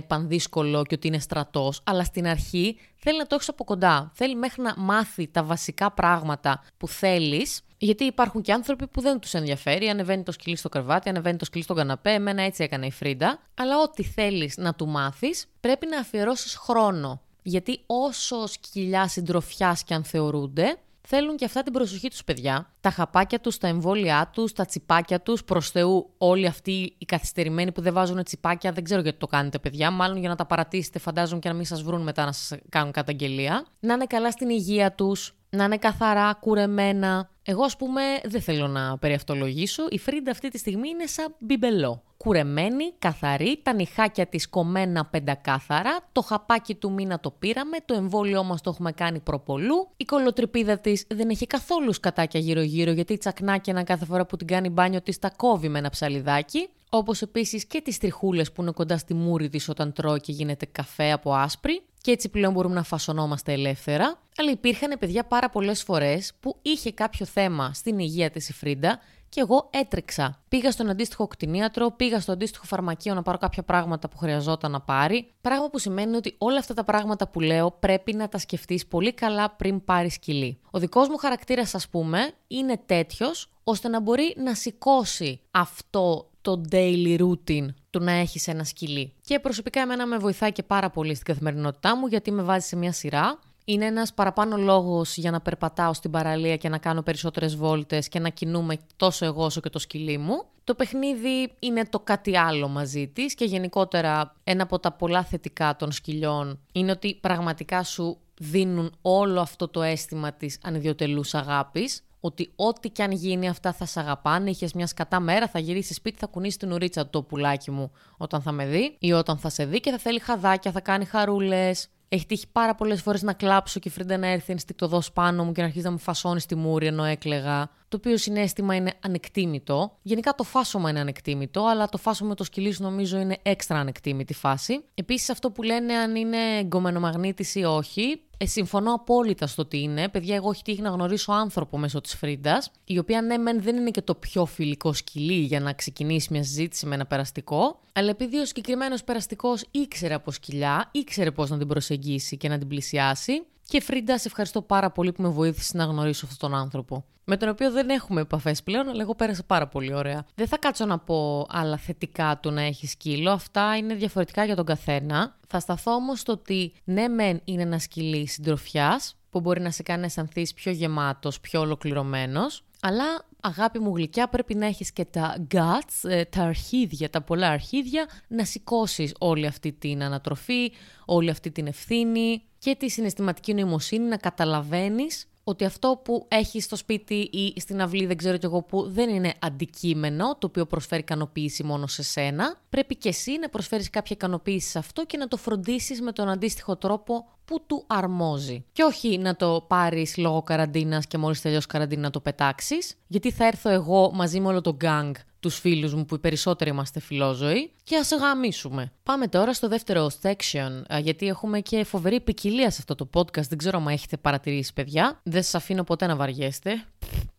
πανδύσκολο 0.48 0.84
και 0.84 0.94
ότι 0.94 1.06
είναι 1.06 1.18
στρατός, 1.18 1.80
αλλά 1.84 2.04
στην 2.04 2.26
αρχή 2.26 2.76
θέλει 2.96 3.18
να 3.18 3.26
το 3.26 3.34
έχεις 3.34 3.48
από 3.48 3.64
κοντά. 3.64 4.10
Θέλει 4.14 4.34
μέχρι 4.34 4.62
να 4.62 4.74
μάθει 4.76 5.28
τα 5.28 5.42
βασικά 5.42 5.92
πράγματα 5.92 6.62
που 6.76 6.88
θέλεις 6.88 7.62
γιατί 7.78 8.04
υπάρχουν 8.04 8.42
και 8.42 8.52
άνθρωποι 8.52 8.86
που 8.86 9.00
δεν 9.00 9.18
τους 9.18 9.34
ενδιαφέρει. 9.34 9.88
Ανεβαίνει 9.88 10.22
το 10.22 10.32
σκυλί 10.32 10.56
στο 10.56 10.68
κρεβάτι, 10.68 11.08
ανεβαίνει 11.08 11.36
το 11.36 11.44
σκυλί 11.44 11.62
στον 11.62 11.76
καναπέ. 11.76 12.10
Εμένα 12.10 12.42
έτσι 12.42 12.62
έκανε 12.62 12.86
η 12.86 12.90
Φρίντα. 12.90 13.38
Αλλά 13.54 13.80
ό,τι 13.82 14.02
θέλεις 14.02 14.56
να 14.56 14.74
του 14.74 14.88
μάθεις, 14.88 15.46
πρέπει 15.60 15.86
να 15.86 15.98
αφιερώσεις 15.98 16.56
χρόνο. 16.56 17.20
Γιατί 17.42 17.80
όσο 17.86 18.46
σκυλιά 18.46 19.08
συντροφιάς 19.08 19.84
και 19.84 19.94
αν 19.94 20.04
θεωρούνται, 20.04 20.76
θέλουν 21.06 21.36
και 21.36 21.44
αυτά 21.44 21.62
την 21.62 21.72
προσοχή 21.72 22.08
τους, 22.08 22.24
παιδιά. 22.24 22.72
Τα 22.80 22.90
χαπάκια 22.90 23.40
τους, 23.40 23.58
τα 23.58 23.68
εμβόλια 23.68 24.30
τους, 24.32 24.52
τα 24.52 24.64
τσιπάκια 24.64 25.20
τους. 25.20 25.44
Προς 25.44 25.70
Θεού, 25.70 26.10
όλοι 26.18 26.46
αυτοί 26.46 26.94
οι 26.98 27.04
καθυστερημένοι 27.04 27.72
που 27.72 27.80
δεν 27.80 27.92
βάζουν 27.92 28.22
τσιπάκια, 28.22 28.72
δεν 28.72 28.84
ξέρω 28.84 29.00
γιατί 29.00 29.18
το 29.18 29.26
κάνετε, 29.26 29.58
παιδιά. 29.58 29.90
Μάλλον 29.90 30.16
για 30.16 30.28
να 30.28 30.36
τα 30.36 30.46
παρατήσετε, 30.46 30.98
φαντάζομαι 30.98 31.40
και 31.40 31.48
να 31.48 31.54
μην 31.54 31.64
σας 31.64 31.82
βρουν 31.82 32.02
μετά 32.02 32.24
να 32.24 32.32
σας 32.32 32.58
κάνουν 32.68 32.92
καταγγελία. 32.92 33.66
Να 33.80 33.94
είναι 33.94 34.06
καλά 34.06 34.30
στην 34.30 34.48
υγεία 34.48 34.92
τους, 34.92 35.34
να 35.50 35.64
είναι 35.64 35.76
καθαρά, 35.78 36.32
κουρεμένα. 36.40 37.28
Εγώ, 37.42 37.64
ας 37.64 37.76
πούμε, 37.76 38.02
δεν 38.24 38.40
θέλω 38.40 38.66
να 38.66 38.98
περιαυτολογήσω. 38.98 39.86
Η 39.90 39.98
Φρίντα 39.98 40.30
αυτή 40.30 40.48
τη 40.48 40.58
στιγμή 40.58 40.88
είναι 40.88 41.06
σαν 41.06 41.34
μπιμπελό. 41.38 42.02
Κουρεμένη, 42.16 42.92
καθαρή, 42.98 43.60
τα 43.62 43.72
νυχάκια 43.72 44.26
της 44.26 44.48
κομμένα 44.48 45.04
πεντακάθαρα, 45.04 45.98
το 46.12 46.20
χαπάκι 46.20 46.74
του 46.74 46.92
μήνα 46.92 47.20
το 47.20 47.30
πήραμε, 47.30 47.76
το 47.84 47.94
εμβόλιο 47.94 48.44
μας 48.44 48.60
το 48.60 48.70
έχουμε 48.70 48.92
κάνει 48.92 49.20
προ 49.20 49.41
πολλού. 49.41 49.88
Η 49.96 50.04
κολοτρυπίδα 50.04 50.78
της 50.78 51.06
δεν 51.14 51.28
έχει 51.30 51.46
καθόλου 51.46 51.92
σκατάκια 51.92 52.40
γύρω-γύρω, 52.40 52.92
γιατί 52.92 53.18
τσακνάκι 53.18 53.70
ένα 53.70 53.82
κάθε 53.82 54.04
φορά 54.04 54.26
που 54.26 54.36
την 54.36 54.46
κάνει 54.46 54.68
μπάνιο 54.68 55.02
της 55.02 55.18
τα 55.18 55.30
κόβει 55.36 55.68
με 55.68 55.78
ένα 55.78 55.90
ψαλιδάκι. 55.90 56.68
Όπως 56.90 57.22
επίσης 57.22 57.66
και 57.66 57.80
τις 57.80 57.98
τριχούλες 57.98 58.52
που 58.52 58.62
είναι 58.62 58.70
κοντά 58.70 58.98
στη 58.98 59.14
μούρη 59.14 59.48
της 59.48 59.68
όταν 59.68 59.92
τρώει 59.92 60.20
και 60.20 60.32
γίνεται 60.32 60.66
καφέ 60.66 61.12
από 61.12 61.34
άσπρη 61.34 61.82
και 62.04 62.10
έτσι 62.10 62.28
πλέον 62.28 62.52
μπορούμε 62.52 62.74
να 62.74 62.82
φασωνόμαστε 62.82 63.52
ελεύθερα. 63.52 64.18
Αλλά 64.36 64.50
υπήρχαν 64.50 64.96
παιδιά 64.98 65.24
πάρα 65.24 65.50
πολλές 65.50 65.82
φορές 65.82 66.32
που 66.40 66.56
είχε 66.62 66.92
κάποιο 66.92 67.26
θέμα 67.26 67.70
στην 67.74 67.98
υγεία 67.98 68.30
της 68.30 68.48
η 68.48 68.52
Φρίντα 68.52 68.98
και 69.28 69.40
εγώ 69.40 69.68
έτρεξα. 69.70 70.42
Πήγα 70.48 70.70
στον 70.70 70.90
αντίστοιχο 70.90 71.26
κτηνίατρο, 71.26 71.90
πήγα 71.90 72.20
στο 72.20 72.32
αντίστοιχο 72.32 72.64
φαρμακείο 72.64 73.14
να 73.14 73.22
πάρω 73.22 73.38
κάποια 73.38 73.62
πράγματα 73.62 74.08
που 74.08 74.16
χρειαζόταν 74.16 74.70
να 74.70 74.80
πάρει. 74.80 75.30
Πράγμα 75.40 75.70
που 75.70 75.78
σημαίνει 75.78 76.16
ότι 76.16 76.34
όλα 76.38 76.58
αυτά 76.58 76.74
τα 76.74 76.84
πράγματα 76.84 77.28
που 77.28 77.40
λέω 77.40 77.70
πρέπει 77.70 78.14
να 78.14 78.28
τα 78.28 78.38
σκεφτείς 78.38 78.86
πολύ 78.86 79.12
καλά 79.12 79.50
πριν 79.50 79.84
πάρεις 79.84 80.14
σκυλί. 80.14 80.58
Ο 80.70 80.78
δικός 80.78 81.08
μου 81.08 81.16
χαρακτήρας, 81.16 81.74
ας 81.74 81.88
πούμε, 81.88 82.30
είναι 82.46 82.80
τέτοιος 82.86 83.50
ώστε 83.64 83.88
να 83.88 84.00
μπορεί 84.00 84.34
να 84.36 84.54
σηκώσει 84.54 85.40
αυτό 85.50 86.28
το 86.44 86.60
daily 86.70 87.18
routine 87.20 87.66
του 87.90 88.00
να 88.00 88.12
έχεις 88.12 88.48
ένα 88.48 88.64
σκυλί. 88.64 89.12
Και 89.20 89.38
προσωπικά 89.38 89.80
εμένα 89.80 90.06
με 90.06 90.18
βοηθάει 90.18 90.52
και 90.52 90.62
πάρα 90.62 90.90
πολύ 90.90 91.14
στην 91.14 91.26
καθημερινότητά 91.26 91.96
μου 91.96 92.06
γιατί 92.06 92.30
με 92.30 92.42
βάζει 92.42 92.66
σε 92.66 92.76
μια 92.76 92.92
σειρά. 92.92 93.38
Είναι 93.64 93.84
ένας 93.84 94.14
παραπάνω 94.14 94.56
λόγος 94.56 95.16
για 95.16 95.30
να 95.30 95.40
περπατάω 95.40 95.94
στην 95.94 96.10
παραλία 96.10 96.56
και 96.56 96.68
να 96.68 96.78
κάνω 96.78 97.02
περισσότερες 97.02 97.56
βόλτες 97.56 98.08
και 98.08 98.18
να 98.18 98.28
κινούμε 98.28 98.76
τόσο 98.96 99.24
εγώ 99.24 99.44
όσο 99.44 99.60
και 99.60 99.70
το 99.70 99.78
σκυλί 99.78 100.18
μου. 100.18 100.44
Το 100.64 100.74
παιχνίδι 100.74 101.52
είναι 101.58 101.84
το 101.84 102.00
κάτι 102.00 102.36
άλλο 102.36 102.68
μαζί 102.68 103.08
της 103.08 103.34
και 103.34 103.44
γενικότερα 103.44 104.34
ένα 104.44 104.62
από 104.62 104.78
τα 104.78 104.92
πολλά 104.92 105.24
θετικά 105.24 105.76
των 105.76 105.92
σκυλιών 105.92 106.60
είναι 106.72 106.90
ότι 106.90 107.14
πραγματικά 107.20 107.82
σου 107.82 108.18
δίνουν 108.38 108.92
όλο 109.02 109.40
αυτό 109.40 109.68
το 109.68 109.82
αίσθημα 109.82 110.32
της 110.32 110.58
ανιδιοτελούς 110.62 111.34
αγάπης 111.34 112.02
ότι 112.24 112.52
ό,τι 112.56 112.90
και 112.90 113.02
αν 113.02 113.10
γίνει 113.10 113.48
αυτά 113.48 113.72
θα 113.72 113.86
σε 113.86 114.00
αγαπάνε. 114.00 114.50
Είχες 114.50 114.72
μια 114.72 114.86
σκατά 114.86 115.20
μέρα, 115.20 115.48
θα 115.48 115.58
γυρίσεις 115.58 115.96
σπίτι, 115.96 116.18
θα 116.18 116.26
κουνήσεις 116.26 116.56
την 116.56 116.72
ουρίτσα 116.72 117.02
του 117.02 117.10
το 117.10 117.22
πουλάκι 117.22 117.70
μου 117.70 117.90
όταν 118.16 118.42
θα 118.42 118.52
με 118.52 118.66
δει 118.66 118.96
ή 118.98 119.12
όταν 119.12 119.38
θα 119.38 119.48
σε 119.48 119.64
δει 119.64 119.80
και 119.80 119.90
θα 119.90 119.98
θέλει 119.98 120.18
χαδάκια, 120.18 120.70
θα 120.70 120.80
κάνει 120.80 121.04
χαρούλες. 121.04 121.88
Έχει 122.08 122.26
τύχει 122.26 122.46
πάρα 122.52 122.74
πολλές 122.74 123.02
φορές 123.02 123.22
να 123.22 123.32
κλάψω 123.32 123.80
και 123.80 123.88
η 123.88 123.90
Φρίντα 123.90 124.16
να 124.16 124.26
έρθει 124.26 124.52
ενστικτοδό 124.52 125.02
πάνω 125.12 125.44
μου 125.44 125.52
και 125.52 125.60
να 125.60 125.66
αρχίσει 125.66 125.84
να 125.84 125.90
μου 125.90 125.98
φασώνει 125.98 126.40
στη 126.40 126.54
μούρη 126.54 126.86
ενώ 126.86 127.04
έκλεγα. 127.04 127.70
Το 127.88 127.96
οποίο 127.96 128.16
συνέστημα 128.16 128.74
είναι 128.74 128.92
ανεκτήμητο. 129.00 129.98
Γενικά 130.02 130.34
το 130.34 130.42
φάσομα 130.42 130.90
είναι 130.90 131.00
ανεκτήμητο, 131.00 131.64
αλλά 131.64 131.88
το 131.88 131.98
φάσομα 131.98 132.28
με 132.28 132.34
το 132.34 132.44
σκυλί 132.44 132.72
σου 132.72 132.82
νομίζω 132.82 133.18
είναι 133.18 133.38
έξτρα 133.42 133.78
ανεκτίμητη 133.78 134.34
φάση. 134.34 134.84
Επίσης 134.94 135.30
αυτό 135.30 135.50
που 135.50 135.62
λένε 135.62 135.94
αν 135.94 136.16
είναι 136.16 136.62
γκομενομαγνήτης 136.62 137.60
ή 137.60 137.64
όχι, 137.64 138.22
ε, 138.38 138.46
συμφωνώ 138.46 138.94
απόλυτα 138.94 139.46
στο 139.46 139.62
ότι 139.62 139.78
είναι. 139.78 140.08
Παιδιά, 140.08 140.34
εγώ 140.34 140.50
έχει 140.50 140.62
τύχει 140.62 140.80
να 140.80 140.88
γνωρίσω 140.88 141.32
άνθρωπο 141.32 141.78
μέσω 141.78 142.00
της 142.00 142.14
Φρίντα, 142.14 142.62
η 142.84 142.98
οποία 142.98 143.22
ναι, 143.22 143.38
μεν 143.38 143.62
δεν 143.62 143.76
είναι 143.76 143.90
και 143.90 144.02
το 144.02 144.14
πιο 144.14 144.44
φιλικό 144.44 144.92
σκυλί 144.92 145.40
για 145.40 145.60
να 145.60 145.72
ξεκινήσει 145.72 146.28
μια 146.30 146.42
συζήτηση 146.42 146.86
με 146.86 146.94
ένα 146.94 147.06
περαστικό, 147.06 147.80
αλλά 147.92 148.10
επειδή 148.10 148.38
ο 148.38 148.44
συγκεκριμένος 148.44 149.04
περαστικός 149.04 149.64
ήξερε 149.70 150.14
από 150.14 150.30
σκυλιά, 150.30 150.88
ήξερε 150.92 151.30
πώς 151.30 151.50
να 151.50 151.58
την 151.58 151.66
προσεγγίσει 151.66 152.36
και 152.36 152.48
να 152.48 152.58
την 152.58 152.68
πλησιάσει, 152.68 153.42
και 153.66 153.80
Φρίντα, 153.80 154.18
σε 154.18 154.28
ευχαριστώ 154.28 154.62
πάρα 154.62 154.90
πολύ 154.90 155.12
που 155.12 155.22
με 155.22 155.28
βοήθησε 155.28 155.76
να 155.76 155.84
γνωρίσω 155.84 156.26
αυτόν 156.26 156.50
τον 156.50 156.58
άνθρωπο. 156.58 157.04
Με 157.24 157.36
τον 157.36 157.48
οποίο 157.48 157.70
δεν 157.70 157.88
έχουμε 157.88 158.20
επαφές 158.20 158.62
πλέον, 158.62 158.88
αλλά 158.88 159.02
εγώ 159.02 159.14
πέρασα 159.14 159.42
πάρα 159.42 159.68
πολύ 159.68 159.94
ωραία. 159.94 160.26
Δεν 160.34 160.48
θα 160.48 160.58
κάτσω 160.58 160.86
να 160.86 160.98
πω 160.98 161.46
άλλα 161.50 161.76
θετικά 161.76 162.38
του 162.42 162.50
να 162.50 162.62
έχει 162.62 162.86
σκύλο. 162.86 163.30
Αυτά 163.30 163.76
είναι 163.76 163.94
διαφορετικά 163.94 164.44
για 164.44 164.56
τον 164.56 164.64
καθένα. 164.64 165.36
Θα 165.48 165.60
σταθώ 165.60 165.94
όμως 165.94 166.20
στο 166.20 166.32
ότι 166.32 166.72
ναι, 166.84 167.08
μεν 167.08 167.40
είναι 167.44 167.62
ένα 167.62 167.78
σκυλί 167.78 168.26
συντροφιάς, 168.26 169.16
που 169.30 169.40
μπορεί 169.40 169.60
να 169.60 169.70
σε 169.70 169.82
κάνει 169.82 170.00
να 170.00 170.06
αισθανθείς 170.06 170.54
πιο 170.54 170.72
γεμάτος, 170.72 171.40
πιο 171.40 171.60
ολοκληρωμένος. 171.60 172.64
Αλλά 172.80 173.04
αγάπη 173.44 173.78
μου 173.78 173.96
γλυκιά 173.96 174.28
πρέπει 174.28 174.54
να 174.54 174.66
έχεις 174.66 174.92
και 174.92 175.04
τα 175.04 175.46
guts, 175.54 176.10
ε, 176.10 176.24
τα 176.24 176.42
αρχίδια, 176.42 177.10
τα 177.10 177.22
πολλά 177.22 177.48
αρχίδια, 177.48 178.08
να 178.28 178.44
σηκώσεις 178.44 179.14
όλη 179.18 179.46
αυτή 179.46 179.72
την 179.72 180.02
ανατροφή, 180.02 180.72
όλη 181.04 181.30
αυτή 181.30 181.50
την 181.50 181.66
ευθύνη 181.66 182.42
και 182.58 182.74
τη 182.74 182.88
συναισθηματική 182.88 183.54
νοημοσύνη 183.54 184.08
να 184.08 184.16
καταλαβαίνεις 184.16 185.26
ότι 185.44 185.64
αυτό 185.64 186.00
που 186.04 186.26
έχει 186.28 186.60
στο 186.60 186.76
σπίτι 186.76 187.14
ή 187.14 187.60
στην 187.60 187.80
αυλή, 187.80 188.06
δεν 188.06 188.16
ξέρω 188.16 188.36
κι 188.36 188.44
εγώ 188.44 188.62
που, 188.62 188.90
δεν 188.90 189.08
είναι 189.08 189.34
αντικείμενο 189.38 190.36
το 190.38 190.46
οποίο 190.46 190.66
προσφέρει 190.66 191.00
ικανοποίηση 191.00 191.64
μόνο 191.64 191.86
σε 191.86 192.02
σένα. 192.02 192.56
Πρέπει 192.68 192.96
και 192.96 193.08
εσύ 193.08 193.38
να 193.38 193.48
προσφέρεις 193.48 193.90
κάποια 193.90 194.16
ικανοποίηση 194.18 194.68
σε 194.68 194.78
αυτό 194.78 195.06
και 195.06 195.16
να 195.16 195.28
το 195.28 195.36
φροντίσεις 195.36 196.00
με 196.00 196.12
τον 196.12 196.28
αντίστοιχο 196.28 196.76
τρόπο 196.76 197.26
που 197.44 197.62
του 197.66 197.84
αρμόζει. 197.86 198.64
Και 198.72 198.82
όχι 198.82 199.18
να 199.18 199.36
το 199.36 199.64
πάρεις 199.68 200.16
λόγω 200.16 200.42
καραντίνας 200.42 201.06
και 201.06 201.18
μόλις 201.18 201.40
τελειώσει 201.40 201.66
καραντίνα 201.66 202.02
να 202.02 202.10
το 202.10 202.20
πετάξεις, 202.20 202.94
γιατί 203.06 203.30
θα 203.30 203.46
έρθω 203.46 203.70
εγώ 203.70 204.10
μαζί 204.14 204.40
με 204.40 204.48
όλο 204.48 204.60
το 204.60 204.76
gang 204.80 205.10
τους 205.44 205.58
φίλους 205.58 205.94
μου 205.94 206.04
που 206.04 206.14
οι 206.14 206.18
περισσότεροι 206.18 206.70
είμαστε 206.70 207.00
φιλόζωοι 207.00 207.70
και 207.84 207.96
ας 207.96 208.10
γαμίσουμε. 208.20 208.92
Πάμε 209.02 209.28
τώρα 209.28 209.54
στο 209.54 209.68
δεύτερο 209.68 210.10
section, 210.22 211.00
γιατί 211.00 211.26
έχουμε 211.26 211.60
και 211.60 211.84
φοβερή 211.84 212.20
ποικιλία 212.20 212.70
σε 212.70 212.76
αυτό 212.78 212.94
το 212.94 213.08
podcast. 213.14 213.48
Δεν 213.48 213.58
ξέρω 213.58 213.78
αν 213.78 213.86
έχετε 213.86 214.16
παρατηρήσει, 214.16 214.72
παιδιά. 214.72 215.20
Δεν 215.22 215.42
σας 215.42 215.54
αφήνω 215.54 215.84
ποτέ 215.84 216.06
να 216.06 216.16
βαριέστε. 216.16 216.84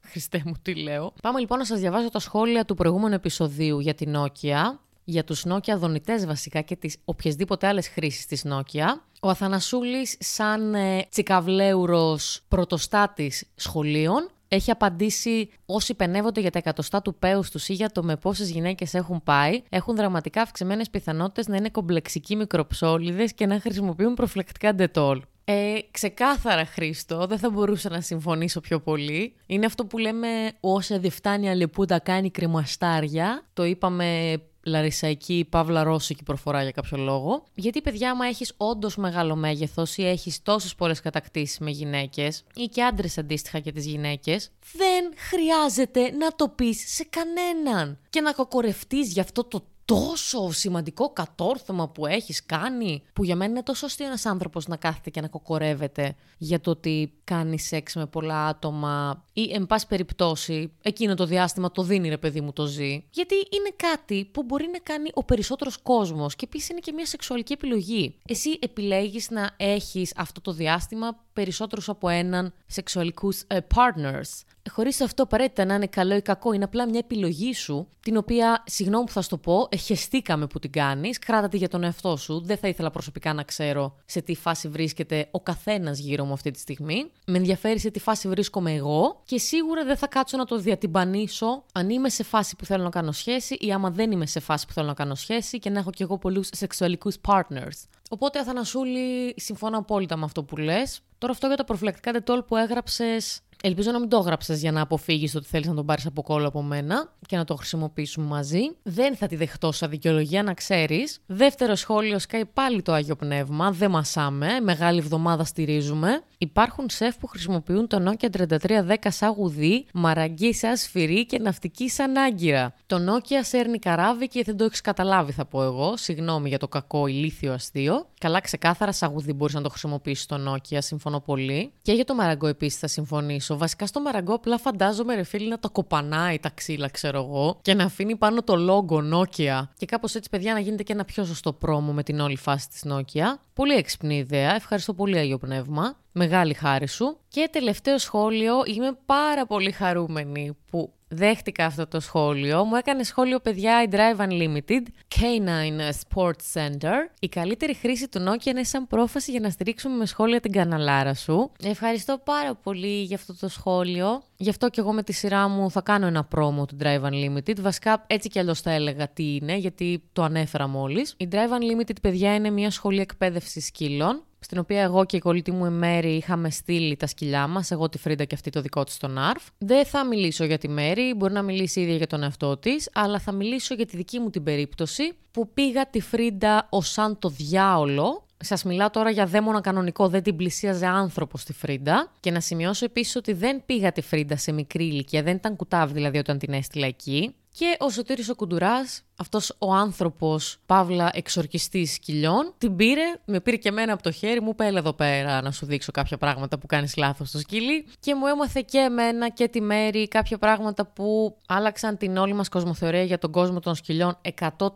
Χριστέ 0.01 0.41
μου, 0.45 0.53
τι 0.61 0.75
λέω. 0.75 1.13
Πάμε 1.21 1.39
λοιπόν 1.39 1.57
να 1.57 1.65
σας 1.65 1.79
διαβάζω 1.79 2.09
τα 2.09 2.19
σχόλια 2.19 2.65
του 2.65 2.75
προηγούμενου 2.75 3.13
επεισοδίου 3.13 3.79
για 3.79 3.93
την 3.93 4.15
Nokia 4.17 4.77
για 5.03 5.23
τους 5.23 5.45
Nokia 5.47 5.77
δονητές 5.77 6.25
βασικά 6.25 6.61
και 6.61 6.75
τις 6.75 6.97
οποιασδήποτε 7.05 7.67
άλλες 7.67 7.87
χρήσεις 7.87 8.25
της 8.25 8.45
Nokia. 8.47 8.87
Ο 9.21 9.29
Αθανασούλης 9.29 10.17
σαν 10.19 10.73
ε, 10.75 11.07
τσικαβλέουρος 11.09 12.41
πρωτοστάτης 12.47 13.45
σχολείων 13.55 14.29
έχει 14.47 14.71
απαντήσει 14.71 15.49
όσοι 15.65 15.93
πενεύονται 15.93 16.41
για 16.41 16.51
τα 16.51 16.59
εκατοστά 16.59 17.01
του 17.01 17.15
πέους 17.15 17.49
τους 17.49 17.69
ή 17.69 17.73
για 17.73 17.89
το 17.89 18.03
με 18.03 18.15
πόσες 18.15 18.49
γυναίκες 18.49 18.93
έχουν 18.93 19.23
πάει, 19.23 19.61
έχουν 19.69 19.95
δραματικά 19.95 20.41
αυξημένες 20.41 20.89
πιθανότητες 20.89 21.47
να 21.47 21.55
είναι 21.55 21.69
κομπλεξικοί 21.69 22.35
μικροψόλιδες 22.35 23.33
και 23.33 23.45
να 23.45 23.59
χρησιμοποιούν 23.59 24.13
προφυλακτικά 24.13 24.75
ντετόλ. 24.75 25.21
Ε, 25.47 25.77
ξεκάθαρα, 25.91 26.65
Χρήστο, 26.65 27.25
δεν 27.27 27.37
θα 27.37 27.49
μπορούσα 27.49 27.89
να 27.89 28.01
συμφωνήσω 28.01 28.59
πιο 28.59 28.79
πολύ. 28.79 29.35
Είναι 29.45 29.65
αυτό 29.65 29.85
που 29.85 29.97
λέμε 29.97 30.27
όσα 30.59 30.99
διεφτάνει 30.99 31.49
αλεπούτα 31.49 31.99
κάνει 31.99 32.31
κρεμαστάρια. 32.31 33.45
Το 33.53 33.63
είπαμε 33.63 34.37
λαρισαϊκή, 34.65 35.47
παύλα 35.49 35.83
ρώσικη 35.83 36.23
προφορά 36.23 36.61
για 36.61 36.71
κάποιο 36.71 36.97
λόγο. 36.97 37.43
Γιατί, 37.55 37.81
παιδιά, 37.81 38.11
άμα 38.11 38.25
έχεις 38.25 38.53
όντως 38.57 38.95
μεγάλο 38.95 39.35
μέγεθος 39.35 39.97
ή 39.97 40.07
έχεις 40.07 40.41
τόσες 40.41 40.75
πολλές 40.75 40.99
κατακτήσεις 40.99 41.59
με 41.59 41.71
γυναίκες 41.71 42.43
ή 42.55 42.65
και 42.65 42.83
άντρες 42.83 43.17
αντίστοιχα 43.17 43.59
και 43.59 43.71
τις 43.71 43.85
γυναίκες, 43.85 44.51
δεν 44.73 45.13
χρειάζεται 45.15 46.11
να 46.11 46.35
το 46.35 46.49
πεις 46.49 46.83
σε 46.87 47.07
κανέναν 47.09 47.99
και 48.09 48.21
να 48.21 48.33
κοκορευτεί 48.33 48.99
για 48.99 49.21
αυτό 49.21 49.43
το 49.43 49.65
τόσο 49.85 50.51
σημαντικό 50.51 51.09
κατόρθωμα 51.09 51.89
που 51.89 52.05
έχεις 52.05 52.45
κάνει, 52.45 53.03
που 53.13 53.23
για 53.23 53.35
μένα 53.35 53.51
είναι 53.51 53.63
τόσο 53.63 53.85
αστείο 53.85 54.05
ένας 54.05 54.25
άνθρωπος 54.25 54.67
να 54.67 54.77
κάθεται 54.77 55.09
και 55.09 55.21
να 55.21 55.27
κοκορεύεται 55.27 56.15
για 56.37 56.59
το 56.59 56.69
ότι 56.69 57.13
κάνει 57.23 57.59
σεξ 57.59 57.95
με 57.95 58.05
πολλά 58.05 58.45
άτομα 58.45 59.23
ή 59.33 59.53
εν 59.53 59.65
πάση 59.65 59.87
περιπτώσει 59.87 60.71
εκείνο 60.81 61.15
το 61.15 61.25
διάστημα 61.25 61.71
το 61.71 61.83
δίνει 61.83 62.09
ρε 62.09 62.17
παιδί 62.17 62.41
μου 62.41 62.53
το 62.53 62.65
ζει. 62.65 63.03
Γιατί 63.09 63.35
είναι 63.35 63.73
κάτι 63.75 64.29
που 64.31 64.43
μπορεί 64.43 64.69
να 64.71 64.79
κάνει 64.79 65.09
ο 65.13 65.23
περισσότερος 65.23 65.77
κόσμος 65.77 66.35
και 66.35 66.45
επίσης 66.47 66.69
είναι 66.69 66.79
και 66.79 66.91
μια 66.91 67.05
σεξουαλική 67.05 67.53
επιλογή. 67.53 68.15
Εσύ 68.25 68.57
επιλέγεις 68.61 69.29
να 69.29 69.51
έχεις 69.57 70.13
αυτό 70.15 70.41
το 70.41 70.51
διάστημα 70.51 71.23
περισσότερους 71.33 71.89
από 71.89 72.09
έναν 72.09 72.53
σεξουαλικούς 72.67 73.43
uh, 73.47 73.57
partners. 73.57 74.54
Χωρίς 74.71 75.01
αυτό 75.01 75.23
απαραίτητα 75.23 75.65
να 75.65 75.73
είναι 75.73 75.87
καλό 75.87 76.15
ή 76.15 76.21
κακό, 76.21 76.53
είναι 76.53 76.63
απλά 76.63 76.89
μια 76.89 76.99
επιλογή 76.99 77.53
σου, 77.53 77.87
την 77.99 78.17
οποία, 78.17 78.63
συγγνώμη 78.65 79.05
που 79.05 79.11
θα 79.11 79.21
σου 79.21 79.29
το 79.29 79.37
πω, 79.37 79.67
εχεστήκαμε 79.69 80.47
που 80.47 80.59
την 80.59 80.71
κάνεις, 80.71 81.19
κράτα 81.19 81.57
για 81.57 81.67
τον 81.67 81.83
εαυτό 81.83 82.17
σου. 82.17 82.41
Δεν 82.45 82.57
θα 82.57 82.67
ήθελα 82.67 82.91
προσωπικά 82.91 83.33
να 83.33 83.43
ξέρω 83.43 83.95
σε 84.05 84.21
τι 84.21 84.35
φάση 84.35 84.67
βρίσκεται 84.67 85.27
ο 85.31 85.39
καθένας 85.39 85.99
γύρω 85.99 86.25
μου 86.25 86.33
αυτή 86.33 86.51
τη 86.51 86.59
στιγμή. 86.59 87.11
Με 87.25 87.37
ενδιαφέρει 87.37 87.79
σε 87.79 87.91
τι 87.91 87.99
φάση 87.99 88.27
βρίσκομαι 88.27 88.73
εγώ 88.73 89.21
και 89.25 89.37
σίγουρα 89.37 89.85
δεν 89.85 89.97
θα 89.97 90.07
κάτσω 90.07 90.37
να 90.37 90.45
το 90.45 90.57
διατυμπανίσω 90.57 91.63
αν 91.73 91.89
είμαι 91.89 92.09
σε 92.09 92.23
φάση 92.23 92.55
που 92.55 92.65
θέλω 92.65 92.83
να 92.83 92.89
κάνω 92.89 93.11
σχέση 93.11 93.55
ή 93.59 93.71
άμα 93.71 93.89
δεν 93.89 94.11
είμαι 94.11 94.25
σε 94.25 94.39
φάση 94.39 94.65
που 94.65 94.73
θέλω 94.73 94.87
να 94.87 94.93
κάνω 94.93 95.15
σχέση 95.15 95.59
και 95.59 95.69
να 95.69 95.79
έχω 95.79 95.89
κι 95.89 96.01
εγώ 96.01 96.17
πολλούς 96.17 96.49
σεξουαλικούς 96.51 97.15
partners. 97.27 97.83
Οπότε, 98.09 98.39
Αθανασούλη, 98.39 99.33
συμφωνώ 99.37 99.77
απόλυτα 99.77 100.17
με 100.17 100.23
αυτό 100.25 100.43
που 100.43 100.57
λες. 100.57 100.99
Τώρα 101.17 101.33
αυτό 101.33 101.47
για 101.47 101.55
τα 101.55 101.63
προφυλακτικά 101.63 102.11
τετόλ 102.11 102.43
που 102.43 102.55
έγραψες 102.55 103.41
Ελπίζω 103.67 103.91
να 103.91 103.99
μην 103.99 104.09
το 104.09 104.17
έγραψες 104.17 104.59
για 104.59 104.71
να 104.71 104.81
αποφύγεις 104.81 105.35
ότι 105.35 105.47
θέλεις 105.47 105.67
να 105.67 105.73
τον 105.73 105.85
πάρεις 105.85 106.05
από 106.05 106.21
κόλλο 106.21 106.47
από 106.47 106.61
μένα 106.61 107.13
και 107.27 107.37
να 107.37 107.45
το 107.45 107.55
χρησιμοποιήσουμε 107.55 108.25
μαζί. 108.25 108.59
Δεν 108.83 109.15
θα 109.15 109.27
τη 109.27 109.35
δεχτώ 109.35 109.71
σαν 109.71 109.89
δικαιολογία, 109.89 110.43
να 110.43 110.53
ξέρεις. 110.53 111.19
Δεύτερο 111.25 111.75
σχόλιο, 111.75 112.19
σκάει 112.19 112.45
πάλι 112.45 112.81
το 112.81 112.93
άγιο 112.93 113.15
πνεύμα. 113.15 113.71
Δεν 113.71 113.91
μασάμε. 113.91 114.59
Μεγάλη 114.59 114.99
εβδομάδα 114.99 115.43
στηρίζουμε. 115.43 116.23
Υπάρχουν 116.37 116.89
σεφ 116.89 117.17
που 117.17 117.27
χρησιμοποιούν 117.27 117.87
το 117.87 118.11
Nokia 118.11 118.27
3310 118.47 118.95
σαν 119.07 119.31
γουδί, 119.31 119.85
μαραγκή 119.93 120.53
σαν 120.53 120.77
σφυρί 120.77 121.25
και 121.25 121.39
ναυτική 121.39 121.89
σαν 121.89 122.17
άγκυρα. 122.17 122.73
Το 122.85 122.97
Nokia 122.97 123.39
σέρνει 123.41 123.79
καράβι 123.79 124.27
και 124.27 124.43
δεν 124.43 124.57
το 124.57 124.63
έχεις 124.63 124.81
καταλάβει, 124.81 125.31
θα 125.31 125.45
πω 125.45 125.63
εγώ. 125.63 125.97
Συγγνώμη 125.97 126.49
για 126.49 126.59
το 126.59 126.67
κακό 126.67 127.07
ηλίθιο 127.07 127.53
αστείο. 127.53 128.05
Καλά, 128.19 128.39
ξεκάθαρα 128.39 128.91
σαν 128.91 129.11
γουδί 129.11 129.33
μπορείς 129.33 129.53
να 129.53 129.61
το 129.61 129.69
χρησιμοποιήσεις 129.69 130.25
το 130.25 130.35
Nokia, 130.47 130.77
συμφωνώ 130.79 131.19
πολύ. 131.19 131.71
Και 131.81 131.91
για 131.91 132.05
το 132.05 132.15
μαραγκό 132.15 132.47
επίσης 132.47 132.79
θα 132.79 132.87
συμφωνήσω. 132.87 133.54
Βασικά 133.57 133.85
στο 133.85 134.01
μαραγκό 134.01 134.33
απλά 134.33 134.57
φαντάζομαι 134.57 135.15
ρε 135.15 135.23
φίλοι 135.23 135.47
να 135.47 135.59
το 135.59 135.69
κοπανάει 135.69 136.39
τα 136.39 136.49
ξύλα, 136.49 136.89
ξέρω 136.89 137.17
εγώ, 137.17 137.59
και 137.61 137.73
να 137.73 137.83
αφήνει 137.83 138.15
πάνω 138.15 138.43
το 138.43 138.55
λόγο 138.55 139.01
Nokia. 139.13 139.67
Και 139.77 139.85
κάπως 139.85 140.15
έτσι, 140.15 140.29
παιδιά, 140.29 140.53
να 140.53 140.59
γίνεται 140.59 140.83
και 140.83 140.93
ένα 140.93 141.05
πιο 141.05 141.25
σωστό 141.25 141.53
πρόμο 141.53 141.91
με 141.91 142.03
την 142.03 142.19
όλη 142.19 142.37
φάση 142.37 142.69
της 142.69 142.83
Nokia. 142.87 143.39
Πολύ 143.53 143.73
έξυπνη 143.73 144.17
ιδέα. 144.17 144.55
Ευχαριστώ 144.55 144.93
πολύ, 144.93 145.17
Αγίο 145.17 145.37
Πνεύμα. 145.37 145.97
Μεγάλη 146.11 146.53
χάρη 146.53 146.87
σου. 146.87 147.17
Και 147.27 147.49
τελευταίο 147.51 147.97
σχόλιο, 147.97 148.53
είμαι 148.65 148.97
πάρα 149.05 149.45
πολύ 149.45 149.71
χαρούμενη 149.71 150.57
που 150.69 150.93
δέχτηκα 151.15 151.65
αυτό 151.65 151.87
το 151.87 151.99
σχόλιο. 151.99 152.63
Μου 152.63 152.75
έκανε 152.75 153.03
σχόλιο 153.03 153.39
παιδιά 153.39 153.83
η 153.83 153.87
Drive 153.91 154.25
Unlimited, 154.25 154.81
K9 155.15 155.89
Sports 155.89 156.53
Center. 156.53 156.93
Η 157.19 157.27
καλύτερη 157.27 157.73
χρήση 157.73 158.07
του 158.07 158.23
Nokia 158.29 158.45
είναι 158.45 158.63
σαν 158.63 158.87
πρόφαση 158.87 159.31
για 159.31 159.39
να 159.39 159.49
στηρίξουμε 159.49 159.95
με 159.95 160.05
σχόλια 160.05 160.39
την 160.39 160.51
καναλάρα 160.51 161.13
σου. 161.13 161.51
Ευχαριστώ 161.63 162.17
πάρα 162.23 162.55
πολύ 162.55 163.01
για 163.01 163.15
αυτό 163.15 163.37
το 163.37 163.47
σχόλιο. 163.47 164.23
Γι' 164.37 164.49
αυτό 164.49 164.69
και 164.69 164.79
εγώ 164.79 164.93
με 164.93 165.03
τη 165.03 165.13
σειρά 165.13 165.47
μου 165.47 165.71
θα 165.71 165.81
κάνω 165.81 166.07
ένα 166.07 166.23
πρόμο 166.23 166.65
του 166.65 166.77
Drive 166.81 167.01
Unlimited. 167.01 167.59
Βασικά 167.59 168.03
έτσι 168.07 168.29
κι 168.29 168.39
αλλιώς 168.39 168.61
θα 168.61 168.71
έλεγα 168.71 169.07
τι 169.07 169.35
είναι, 169.35 169.55
γιατί 169.57 170.03
το 170.13 170.23
ανέφερα 170.23 170.67
μόλις. 170.67 171.13
Η 171.17 171.27
Drive 171.31 171.35
Unlimited, 171.35 171.95
παιδιά, 172.01 172.35
είναι 172.35 172.49
μια 172.49 172.71
σχολή 172.71 172.99
εκπαίδευση 172.99 173.59
σκύλων 173.59 174.23
στην 174.45 174.57
οποία 174.57 174.81
εγώ 174.81 175.05
και 175.05 175.17
η 175.17 175.19
κολλήτη 175.19 175.51
μου 175.51 175.65
η 175.65 175.69
Μέρη 175.69 176.15
είχαμε 176.15 176.49
στείλει 176.49 176.95
τα 176.95 177.07
σκυλιά 177.07 177.47
μας, 177.47 177.71
εγώ 177.71 177.89
τη 177.89 177.97
Φρίντα 177.97 178.23
και 178.23 178.35
αυτή 178.35 178.49
το 178.49 178.61
δικό 178.61 178.83
της 178.83 178.97
τον 178.97 179.17
Αρφ. 179.17 179.43
Δεν 179.57 179.85
θα 179.85 180.05
μιλήσω 180.05 180.43
για 180.43 180.57
τη 180.57 180.67
Μέρη, 180.67 181.13
μπορεί 181.17 181.33
να 181.33 181.41
μιλήσει 181.41 181.81
ίδια 181.81 181.95
για 181.95 182.07
τον 182.07 182.23
εαυτό 182.23 182.57
της, 182.57 182.89
αλλά 182.93 183.19
θα 183.19 183.31
μιλήσω 183.31 183.73
για 183.73 183.85
τη 183.85 183.97
δική 183.97 184.19
μου 184.19 184.29
την 184.29 184.43
περίπτωση 184.43 185.13
που 185.31 185.49
πήγα 185.53 185.89
τη 185.89 186.01
Φρίντα 186.01 186.67
ως 186.69 186.89
σαν 186.91 187.19
το 187.19 187.29
διάολο 187.29 188.24
Σας 188.45 188.63
μιλάω 188.63 188.89
τώρα 188.89 189.09
για 189.09 189.25
δαίμονα 189.25 189.61
κανονικό, 189.61 190.07
δεν 190.07 190.23
την 190.23 190.35
πλησίαζε 190.35 190.85
άνθρωπος 190.87 191.41
στη 191.41 191.53
Φρίντα. 191.53 192.11
Και 192.19 192.31
να 192.31 192.39
σημειώσω 192.39 192.85
επίσης 192.85 193.15
ότι 193.15 193.33
δεν 193.33 193.63
πήγα 193.65 193.91
τη 193.91 194.01
Φρίντα 194.01 194.37
σε 194.37 194.51
μικρή 194.51 194.83
ηλικία, 194.83 195.23
δεν 195.23 195.35
ήταν 195.35 195.55
κουτάβι 195.55 195.91
δηλαδή 195.91 196.17
όταν 196.17 196.37
την 196.37 196.53
έστειλα 196.53 196.87
εκεί. 196.87 197.35
Και 197.57 197.75
ο 197.79 197.89
Σωτήρης 197.89 198.29
ο 198.29 198.35
Κουντουράς, 198.35 199.01
αυτός 199.15 199.55
ο 199.57 199.73
άνθρωπος, 199.73 200.57
παύλα 200.65 201.09
εξορκιστής 201.13 201.93
σκυλιών, 201.93 202.53
την 202.57 202.75
πήρε, 202.75 203.01
με 203.25 203.39
πήρε 203.39 203.55
και 203.55 203.69
εμένα 203.69 203.93
από 203.93 204.03
το 204.03 204.11
χέρι 204.11 204.41
μου, 204.41 204.55
έλα 204.55 204.79
εδώ 204.79 204.93
πέρα 204.93 205.41
να 205.41 205.51
σου 205.51 205.65
δείξω 205.65 205.91
κάποια 205.91 206.17
πράγματα 206.17 206.57
που 206.57 206.65
κάνεις 206.65 206.95
λάθος 206.95 207.29
στο 207.29 207.39
σκυλί 207.39 207.85
και 207.99 208.15
μου 208.15 208.25
έμαθε 208.25 208.61
και 208.61 208.77
εμένα 208.77 209.29
και 209.29 209.47
τη 209.47 209.61
Μέρη 209.61 210.07
κάποια 210.07 210.37
πράγματα 210.37 210.85
που 210.85 211.37
άλλαξαν 211.47 211.97
την 211.97 212.17
όλη 212.17 212.33
μας 212.33 212.49
κοσμοθεωρία 212.49 213.03
για 213.03 213.17
τον 213.17 213.31
κόσμο 213.31 213.59
των 213.59 213.75
σκυλιών 213.75 214.17
100%. 214.39 214.67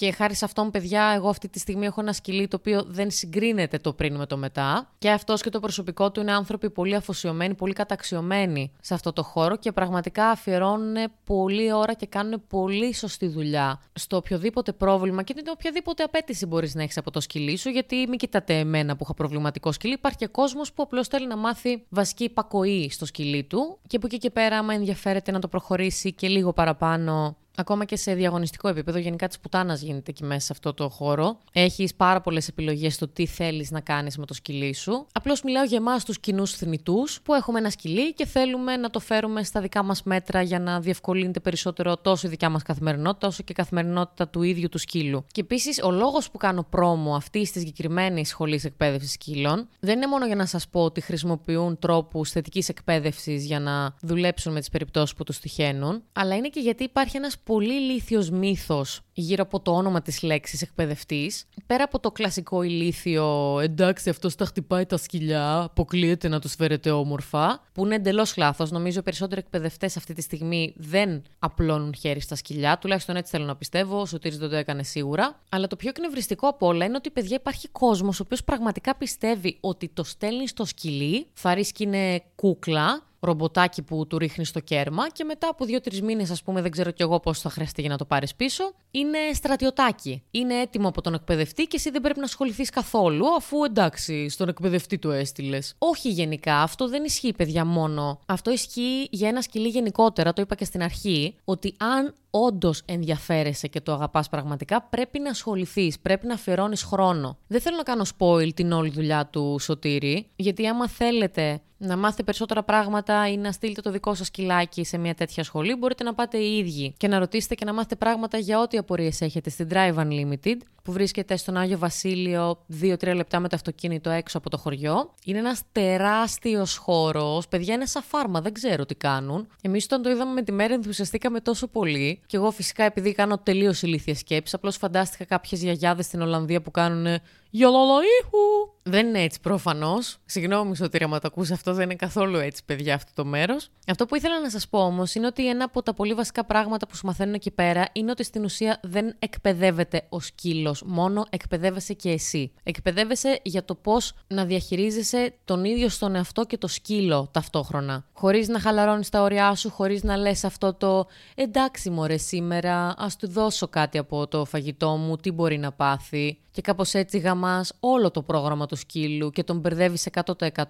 Και 0.00 0.12
χάρη 0.12 0.34
σε 0.34 0.44
αυτόν, 0.44 0.70
παιδιά, 0.70 1.12
εγώ 1.16 1.28
αυτή 1.28 1.48
τη 1.48 1.58
στιγμή 1.58 1.86
έχω 1.86 2.00
ένα 2.00 2.12
σκυλί 2.12 2.48
το 2.48 2.56
οποίο 2.60 2.84
δεν 2.86 3.10
συγκρίνεται 3.10 3.78
το 3.78 3.92
πριν 3.92 4.16
με 4.16 4.26
το 4.26 4.36
μετά. 4.36 4.90
Και 4.98 5.10
αυτός 5.10 5.42
και 5.42 5.50
το 5.50 5.60
προσωπικό 5.60 6.10
του 6.10 6.20
είναι 6.20 6.32
άνθρωποι 6.32 6.70
πολύ 6.70 6.94
αφοσιωμένοι, 6.94 7.54
πολύ 7.54 7.72
καταξιωμένοι 7.72 8.72
σε 8.80 8.94
αυτό 8.94 9.12
το 9.12 9.22
χώρο 9.22 9.56
και 9.56 9.72
πραγματικά 9.72 10.28
αφιερώνουν 10.28 10.96
πολλή 11.24 11.72
ώρα 11.72 11.94
και 11.94 12.06
κάνουν 12.06 12.42
πολύ 12.48 12.94
σωστή 12.94 13.26
δουλειά 13.26 13.80
στο 13.92 14.16
οποιοδήποτε 14.16 14.72
πρόβλημα 14.72 15.22
και 15.22 15.34
την 15.34 15.44
οποιαδήποτε 15.50 16.02
απέτηση 16.02 16.46
μπορείς 16.46 16.74
να 16.74 16.82
έχεις 16.82 16.96
από 16.96 17.10
το 17.10 17.20
σκυλί 17.20 17.56
σου. 17.56 17.68
Γιατί 17.68 18.06
μην 18.08 18.18
κοιτάτε 18.18 18.58
εμένα 18.58 18.96
που 18.96 19.02
είχα 19.04 19.14
προβληματικό 19.14 19.72
σκυλί. 19.72 19.92
Υπάρχει 19.92 20.18
και 20.18 20.26
κόσμος 20.26 20.72
που 20.72 20.82
απλώς 20.82 21.08
θέλει 21.08 21.26
να 21.26 21.36
μάθει 21.36 21.84
βασική 21.88 22.24
υπακοή 22.24 22.90
στο 22.90 23.06
σκυλί 23.06 23.44
του 23.44 23.78
και 23.86 23.98
που 23.98 24.06
εκεί 24.06 24.18
και 24.18 24.30
πέρα, 24.30 24.58
άμα 24.58 24.74
ενδιαφέρεται 24.74 25.30
να 25.30 25.38
το 25.38 25.48
προχωρήσει 25.48 26.12
και 26.12 26.28
λίγο 26.28 26.52
παραπάνω 26.52 27.36
ακόμα 27.56 27.84
και 27.84 27.96
σε 27.96 28.14
διαγωνιστικό 28.14 28.68
επίπεδο, 28.68 28.98
γενικά 28.98 29.28
της 29.28 29.38
πουτάνας 29.38 29.80
γίνεται 29.80 30.10
εκεί 30.10 30.24
μέσα 30.24 30.40
σε 30.40 30.52
αυτό 30.52 30.74
το 30.74 30.88
χώρο. 30.88 31.38
Έχεις 31.52 31.94
πάρα 31.94 32.20
πολλές 32.20 32.48
επιλογές 32.48 32.94
στο 32.94 33.08
τι 33.08 33.26
θέλεις 33.26 33.70
να 33.70 33.80
κάνεις 33.80 34.18
με 34.18 34.26
το 34.26 34.34
σκυλί 34.34 34.74
σου. 34.74 35.06
Απλώς 35.12 35.42
μιλάω 35.42 35.64
για 35.64 35.76
εμάς 35.76 36.04
τους 36.04 36.20
κοινούς 36.20 36.52
θνητούς 36.52 37.20
που 37.22 37.34
έχουμε 37.34 37.58
ένα 37.58 37.70
σκυλί 37.70 38.14
και 38.14 38.26
θέλουμε 38.26 38.76
να 38.76 38.90
το 38.90 39.00
φέρουμε 39.00 39.42
στα 39.42 39.60
δικά 39.60 39.82
μας 39.82 40.02
μέτρα 40.02 40.42
για 40.42 40.58
να 40.60 40.80
διευκολύνεται 40.80 41.40
περισσότερο 41.40 41.96
τόσο 41.96 42.26
η 42.26 42.30
δικιά 42.30 42.48
μας 42.48 42.62
καθημερινότητα, 42.62 43.26
όσο 43.26 43.42
και 43.42 43.52
η 43.52 43.54
καθημερινότητα 43.54 44.28
του 44.28 44.42
ίδιου 44.42 44.68
του 44.68 44.78
σκύλου. 44.78 45.24
Και 45.32 45.40
επίσης, 45.40 45.82
ο 45.82 45.90
λόγος 45.90 46.30
που 46.30 46.38
κάνω 46.38 46.66
πρόμο 46.70 47.14
αυτή 47.14 47.40
τη 47.40 47.58
συγκεκριμένη 47.58 48.26
σχολή 48.26 48.60
εκπαίδευσης 48.64 49.12
σκύλων 49.12 49.68
δεν 49.80 49.96
είναι 49.96 50.06
μόνο 50.06 50.26
για 50.26 50.36
να 50.36 50.46
σας 50.46 50.68
πω 50.68 50.84
ότι 50.84 51.00
χρησιμοποιούν 51.00 51.78
τρόπους 51.78 52.30
θετικής 52.30 52.68
εκπαίδευσης 52.68 53.44
για 53.44 53.60
να 53.60 53.94
δουλέψουν 54.00 54.52
με 54.52 54.58
τις 54.58 54.68
περιπτώσεις 54.68 55.14
που 55.14 55.24
τους 55.24 55.38
τυχαίνουν, 55.38 56.02
αλλά 56.12 56.36
είναι 56.36 56.48
και 56.48 56.60
γιατί 56.60 56.84
υπάρχει 56.84 57.16
ένας 57.16 57.38
πολύ 57.44 57.74
ηλίθιος 57.74 58.30
μύθος 58.30 59.00
γύρω 59.12 59.42
από 59.42 59.60
το 59.60 59.72
όνομα 59.72 60.02
της 60.02 60.22
λέξης 60.22 60.62
εκπαιδευτής. 60.62 61.44
Πέρα 61.66 61.84
από 61.84 62.00
το 62.00 62.10
κλασικό 62.10 62.62
ηλίθιο 62.62 63.58
«εντάξει 63.60 64.10
αυτός 64.10 64.34
τα 64.34 64.44
χτυπάει 64.44 64.86
τα 64.86 64.96
σκυλιά, 64.96 65.60
αποκλείεται 65.62 66.28
να 66.28 66.40
τους 66.40 66.54
φέρετε 66.54 66.90
όμορφα», 66.90 67.62
που 67.72 67.84
είναι 67.84 67.94
εντελώς 67.94 68.36
λάθος. 68.36 68.70
Νομίζω 68.70 68.98
οι 68.98 69.02
περισσότεροι 69.02 69.40
εκπαιδευτές 69.40 69.96
αυτή 69.96 70.14
τη 70.14 70.22
στιγμή 70.22 70.74
δεν 70.76 71.22
απλώνουν 71.38 71.94
χέρι 71.94 72.20
στα 72.20 72.34
σκυλιά, 72.34 72.78
τουλάχιστον 72.78 73.16
έτσι 73.16 73.30
θέλω 73.30 73.44
να 73.44 73.56
πιστεύω, 73.56 74.00
ο 74.00 74.06
Σωτήρης 74.06 74.38
δεν 74.38 74.48
το 74.48 74.56
έκανε 74.56 74.82
σίγουρα. 74.82 75.40
Αλλά 75.48 75.66
το 75.66 75.76
πιο 75.76 75.88
εκνευριστικό 75.88 76.48
από 76.48 76.66
όλα 76.66 76.84
είναι 76.84 76.96
ότι 76.96 77.10
παιδιά 77.10 77.36
υπάρχει 77.40 77.68
κόσμος 77.68 78.20
ο 78.20 78.22
οποίος 78.22 78.44
πραγματικά 78.44 78.96
πιστεύει 78.96 79.56
ότι 79.60 79.88
το 79.88 80.04
στέλνεις 80.04 80.50
στο 80.50 80.64
σκυλί, 80.64 81.26
θα 81.32 81.54
ρίσκει 81.54 81.82
είναι 81.82 82.22
κούκλα, 82.34 83.08
ρομποτάκι 83.20 83.82
που 83.82 84.06
του 84.06 84.18
ρίχνει 84.18 84.44
στο 84.44 84.60
κέρμα 84.60 85.10
και 85.10 85.24
μετά 85.24 85.48
από 85.48 85.64
δύο-τρεις 85.64 86.02
μήνες, 86.02 86.30
ας 86.30 86.42
πούμε, 86.42 86.62
δεν 86.62 86.70
ξέρω 86.70 86.90
κι 86.90 87.02
εγώ 87.02 87.20
πώς 87.20 87.40
θα 87.40 87.50
χρειαστεί 87.50 87.80
για 87.80 87.90
να 87.90 87.96
το 87.96 88.04
πάρεις 88.04 88.34
πίσω, 88.34 88.72
είναι 88.90 89.18
στρατιωτάκι. 89.34 90.22
Είναι 90.30 90.60
έτοιμο 90.60 90.88
από 90.88 91.00
τον 91.00 91.14
εκπαιδευτή 91.14 91.62
και 91.62 91.76
εσύ 91.76 91.90
δεν 91.90 92.00
πρέπει 92.00 92.18
να 92.18 92.24
ασχοληθείς 92.24 92.70
καθόλου, 92.70 93.34
αφού 93.34 93.64
εντάξει, 93.64 94.28
στον 94.28 94.48
εκπαιδευτή 94.48 94.98
το 94.98 95.10
έστειλες. 95.10 95.74
Όχι 95.78 96.08
γενικά, 96.08 96.62
αυτό 96.62 96.88
δεν 96.88 97.04
ισχύει, 97.04 97.32
παιδιά, 97.32 97.64
μόνο. 97.64 98.20
Αυτό 98.26 98.50
ισχύει 98.50 99.08
για 99.10 99.28
ένα 99.28 99.42
σκυλί 99.42 99.68
γενικότερα, 99.68 100.32
το 100.32 100.42
είπα 100.42 100.54
και 100.54 100.64
στην 100.64 100.82
αρχή, 100.82 101.34
ότι 101.44 101.74
αν 101.78 102.14
όντως 102.30 102.82
ενδιαφέρεσαι 102.84 103.68
και 103.68 103.80
το 103.80 103.92
αγαπάς 103.92 104.28
πραγματικά, 104.28 104.82
πρέπει 104.82 105.18
να 105.18 105.30
ασχοληθείς, 105.30 105.98
πρέπει 105.98 106.26
να 106.26 106.34
αφιερώνεις 106.34 106.82
χρόνο. 106.82 107.38
Δεν 107.46 107.60
θέλω 107.60 107.76
να 107.76 107.82
κάνω 107.82 108.04
spoil 108.18 108.54
την 108.54 108.72
όλη 108.72 108.90
δουλειά 108.90 109.26
του 109.26 109.56
Σωτήρη, 109.60 110.26
γιατί 110.36 110.66
άμα 110.66 110.88
θέλετε 110.88 111.60
να 111.82 111.96
μάθετε 111.96 112.22
περισσότερα 112.22 112.62
πράγματα 112.62 113.28
ή 113.28 113.36
να 113.36 113.52
στείλετε 113.52 113.80
το 113.80 113.90
δικό 113.90 114.14
σας 114.14 114.26
σκυλάκι 114.26 114.84
σε 114.84 114.98
μια 114.98 115.14
τέτοια 115.14 115.44
σχολή, 115.44 115.74
μπορείτε 115.74 116.04
να 116.04 116.14
πάτε 116.14 116.38
οι 116.38 116.58
ίδιοι 116.58 116.94
και 116.96 117.08
να 117.08 117.18
ρωτήσετε 117.18 117.54
και 117.54 117.64
να 117.64 117.72
μάθετε 117.72 117.96
πράγματα 117.96 118.38
για 118.38 118.60
ό,τι 118.60 118.78
απορίες 118.78 119.20
έχετε 119.20 119.50
στην 119.50 119.68
Drive 119.70 119.94
Unlimited, 119.94 120.56
που 120.90 120.96
βρίσκεται 120.96 121.36
στον 121.36 121.56
Άγιο 121.56 121.78
Βασίλειο 121.78 122.64
2-3 122.82 123.14
λεπτά 123.14 123.40
με 123.40 123.48
το 123.48 123.56
αυτοκίνητο 123.56 124.10
έξω 124.10 124.38
από 124.38 124.50
το 124.50 124.56
χωριό. 124.56 125.14
Είναι 125.24 125.38
ένας 125.38 125.62
τεράστιος 125.72 126.76
χώρος. 126.76 127.48
Παιδιά 127.48 127.74
είναι 127.74 127.86
σαν 127.86 128.02
φάρμα, 128.02 128.40
δεν 128.40 128.52
ξέρω 128.52 128.86
τι 128.86 128.94
κάνουν. 128.94 129.46
Εμείς 129.62 129.84
όταν 129.84 130.02
το 130.02 130.10
είδαμε 130.10 130.32
με 130.32 130.42
τη 130.42 130.52
μέρα 130.52 130.74
ενθουσιαστήκαμε 130.74 131.40
τόσο 131.40 131.66
πολύ. 131.66 132.20
Και 132.26 132.36
εγώ 132.36 132.50
φυσικά 132.50 132.84
επειδή 132.84 133.12
κάνω 133.12 133.38
τελείως 133.38 133.82
ηλίθιες 133.82 134.18
σκέψεις, 134.18 134.54
απλώς 134.54 134.76
φαντάστηκα 134.76 135.24
κάποιες 135.24 135.62
γιαγιάδες 135.62 136.04
στην 136.04 136.20
Ολλανδία 136.20 136.60
που 136.60 136.70
κάνουν 136.70 137.20
Γιολολοήχου! 137.52 138.78
Δεν 138.82 139.06
είναι 139.06 139.22
έτσι 139.22 139.40
προφανώς. 139.40 140.18
Συγγνώμη, 140.24 140.76
ότι 140.82 141.04
άμα 141.04 141.18
το 141.18 141.26
ακούσει 141.26 141.52
αυτό, 141.52 141.74
δεν 141.74 141.84
είναι 141.84 141.94
καθόλου 141.94 142.38
έτσι, 142.38 142.64
παιδιά, 142.64 142.94
αυτό 142.94 143.12
το 143.14 143.24
μέρος. 143.24 143.68
Αυτό 143.86 144.06
που 144.06 144.14
ήθελα 144.14 144.40
να 144.40 144.50
σας 144.50 144.68
πω 144.68 144.84
όμως 144.84 145.14
είναι 145.14 145.26
ότι 145.26 145.48
ένα 145.48 145.64
από 145.64 145.82
τα 145.82 145.94
πολύ 145.94 146.14
βασικά 146.14 146.44
πράγματα 146.44 146.86
που 146.86 146.96
σου 146.96 147.06
μαθαίνουν 147.06 147.34
εκεί 147.34 147.50
πέρα 147.50 147.88
είναι 147.92 148.10
ότι 148.10 148.24
στην 148.24 148.44
ουσία 148.44 148.80
δεν 148.82 149.14
εκπαιδεύεται 149.18 150.06
ο 150.08 150.20
σκύλος, 150.20 150.82
μόνο 150.86 151.26
εκπαιδεύεσαι 151.30 151.92
και 151.94 152.10
εσύ. 152.10 152.52
Εκπαιδεύεσαι 152.62 153.40
για 153.42 153.64
το 153.64 153.74
πώς 153.74 154.12
να 154.26 154.44
διαχειρίζεσαι 154.44 155.34
τον 155.44 155.64
ίδιο 155.64 155.88
στον 155.88 156.14
εαυτό 156.14 156.44
και 156.44 156.58
το 156.58 156.66
σκύλο 156.66 157.28
ταυτόχρονα. 157.32 158.04
Χωρίς 158.20 158.48
να 158.48 158.60
χαλαρώνεις 158.60 159.08
τα 159.08 159.22
όρια 159.22 159.54
σου, 159.54 159.70
χωρίς 159.70 160.02
να 160.02 160.16
λες 160.16 160.44
αυτό 160.44 160.74
το 160.74 161.06
εντάξει, 161.34 161.90
μωρέ, 161.90 162.16
σήμερα 162.16 162.94
ας 162.98 163.16
του 163.16 163.28
δώσω 163.28 163.68
κάτι 163.68 163.98
από 163.98 164.26
το 164.26 164.44
φαγητό 164.44 164.88
μου, 164.90 165.16
τι 165.16 165.30
μπορεί 165.30 165.58
να 165.58 165.72
πάθει 165.72 166.38
και 166.50 166.60
κάπως 166.60 166.94
έτσι 166.94 167.18
γαμάς 167.18 167.72
όλο 167.80 168.10
το 168.10 168.22
πρόγραμμα 168.22 168.66
του 168.66 168.76
σκύλου 168.76 169.30
και 169.30 169.44
τον 169.44 169.58
μπερδεύεις 169.58 170.08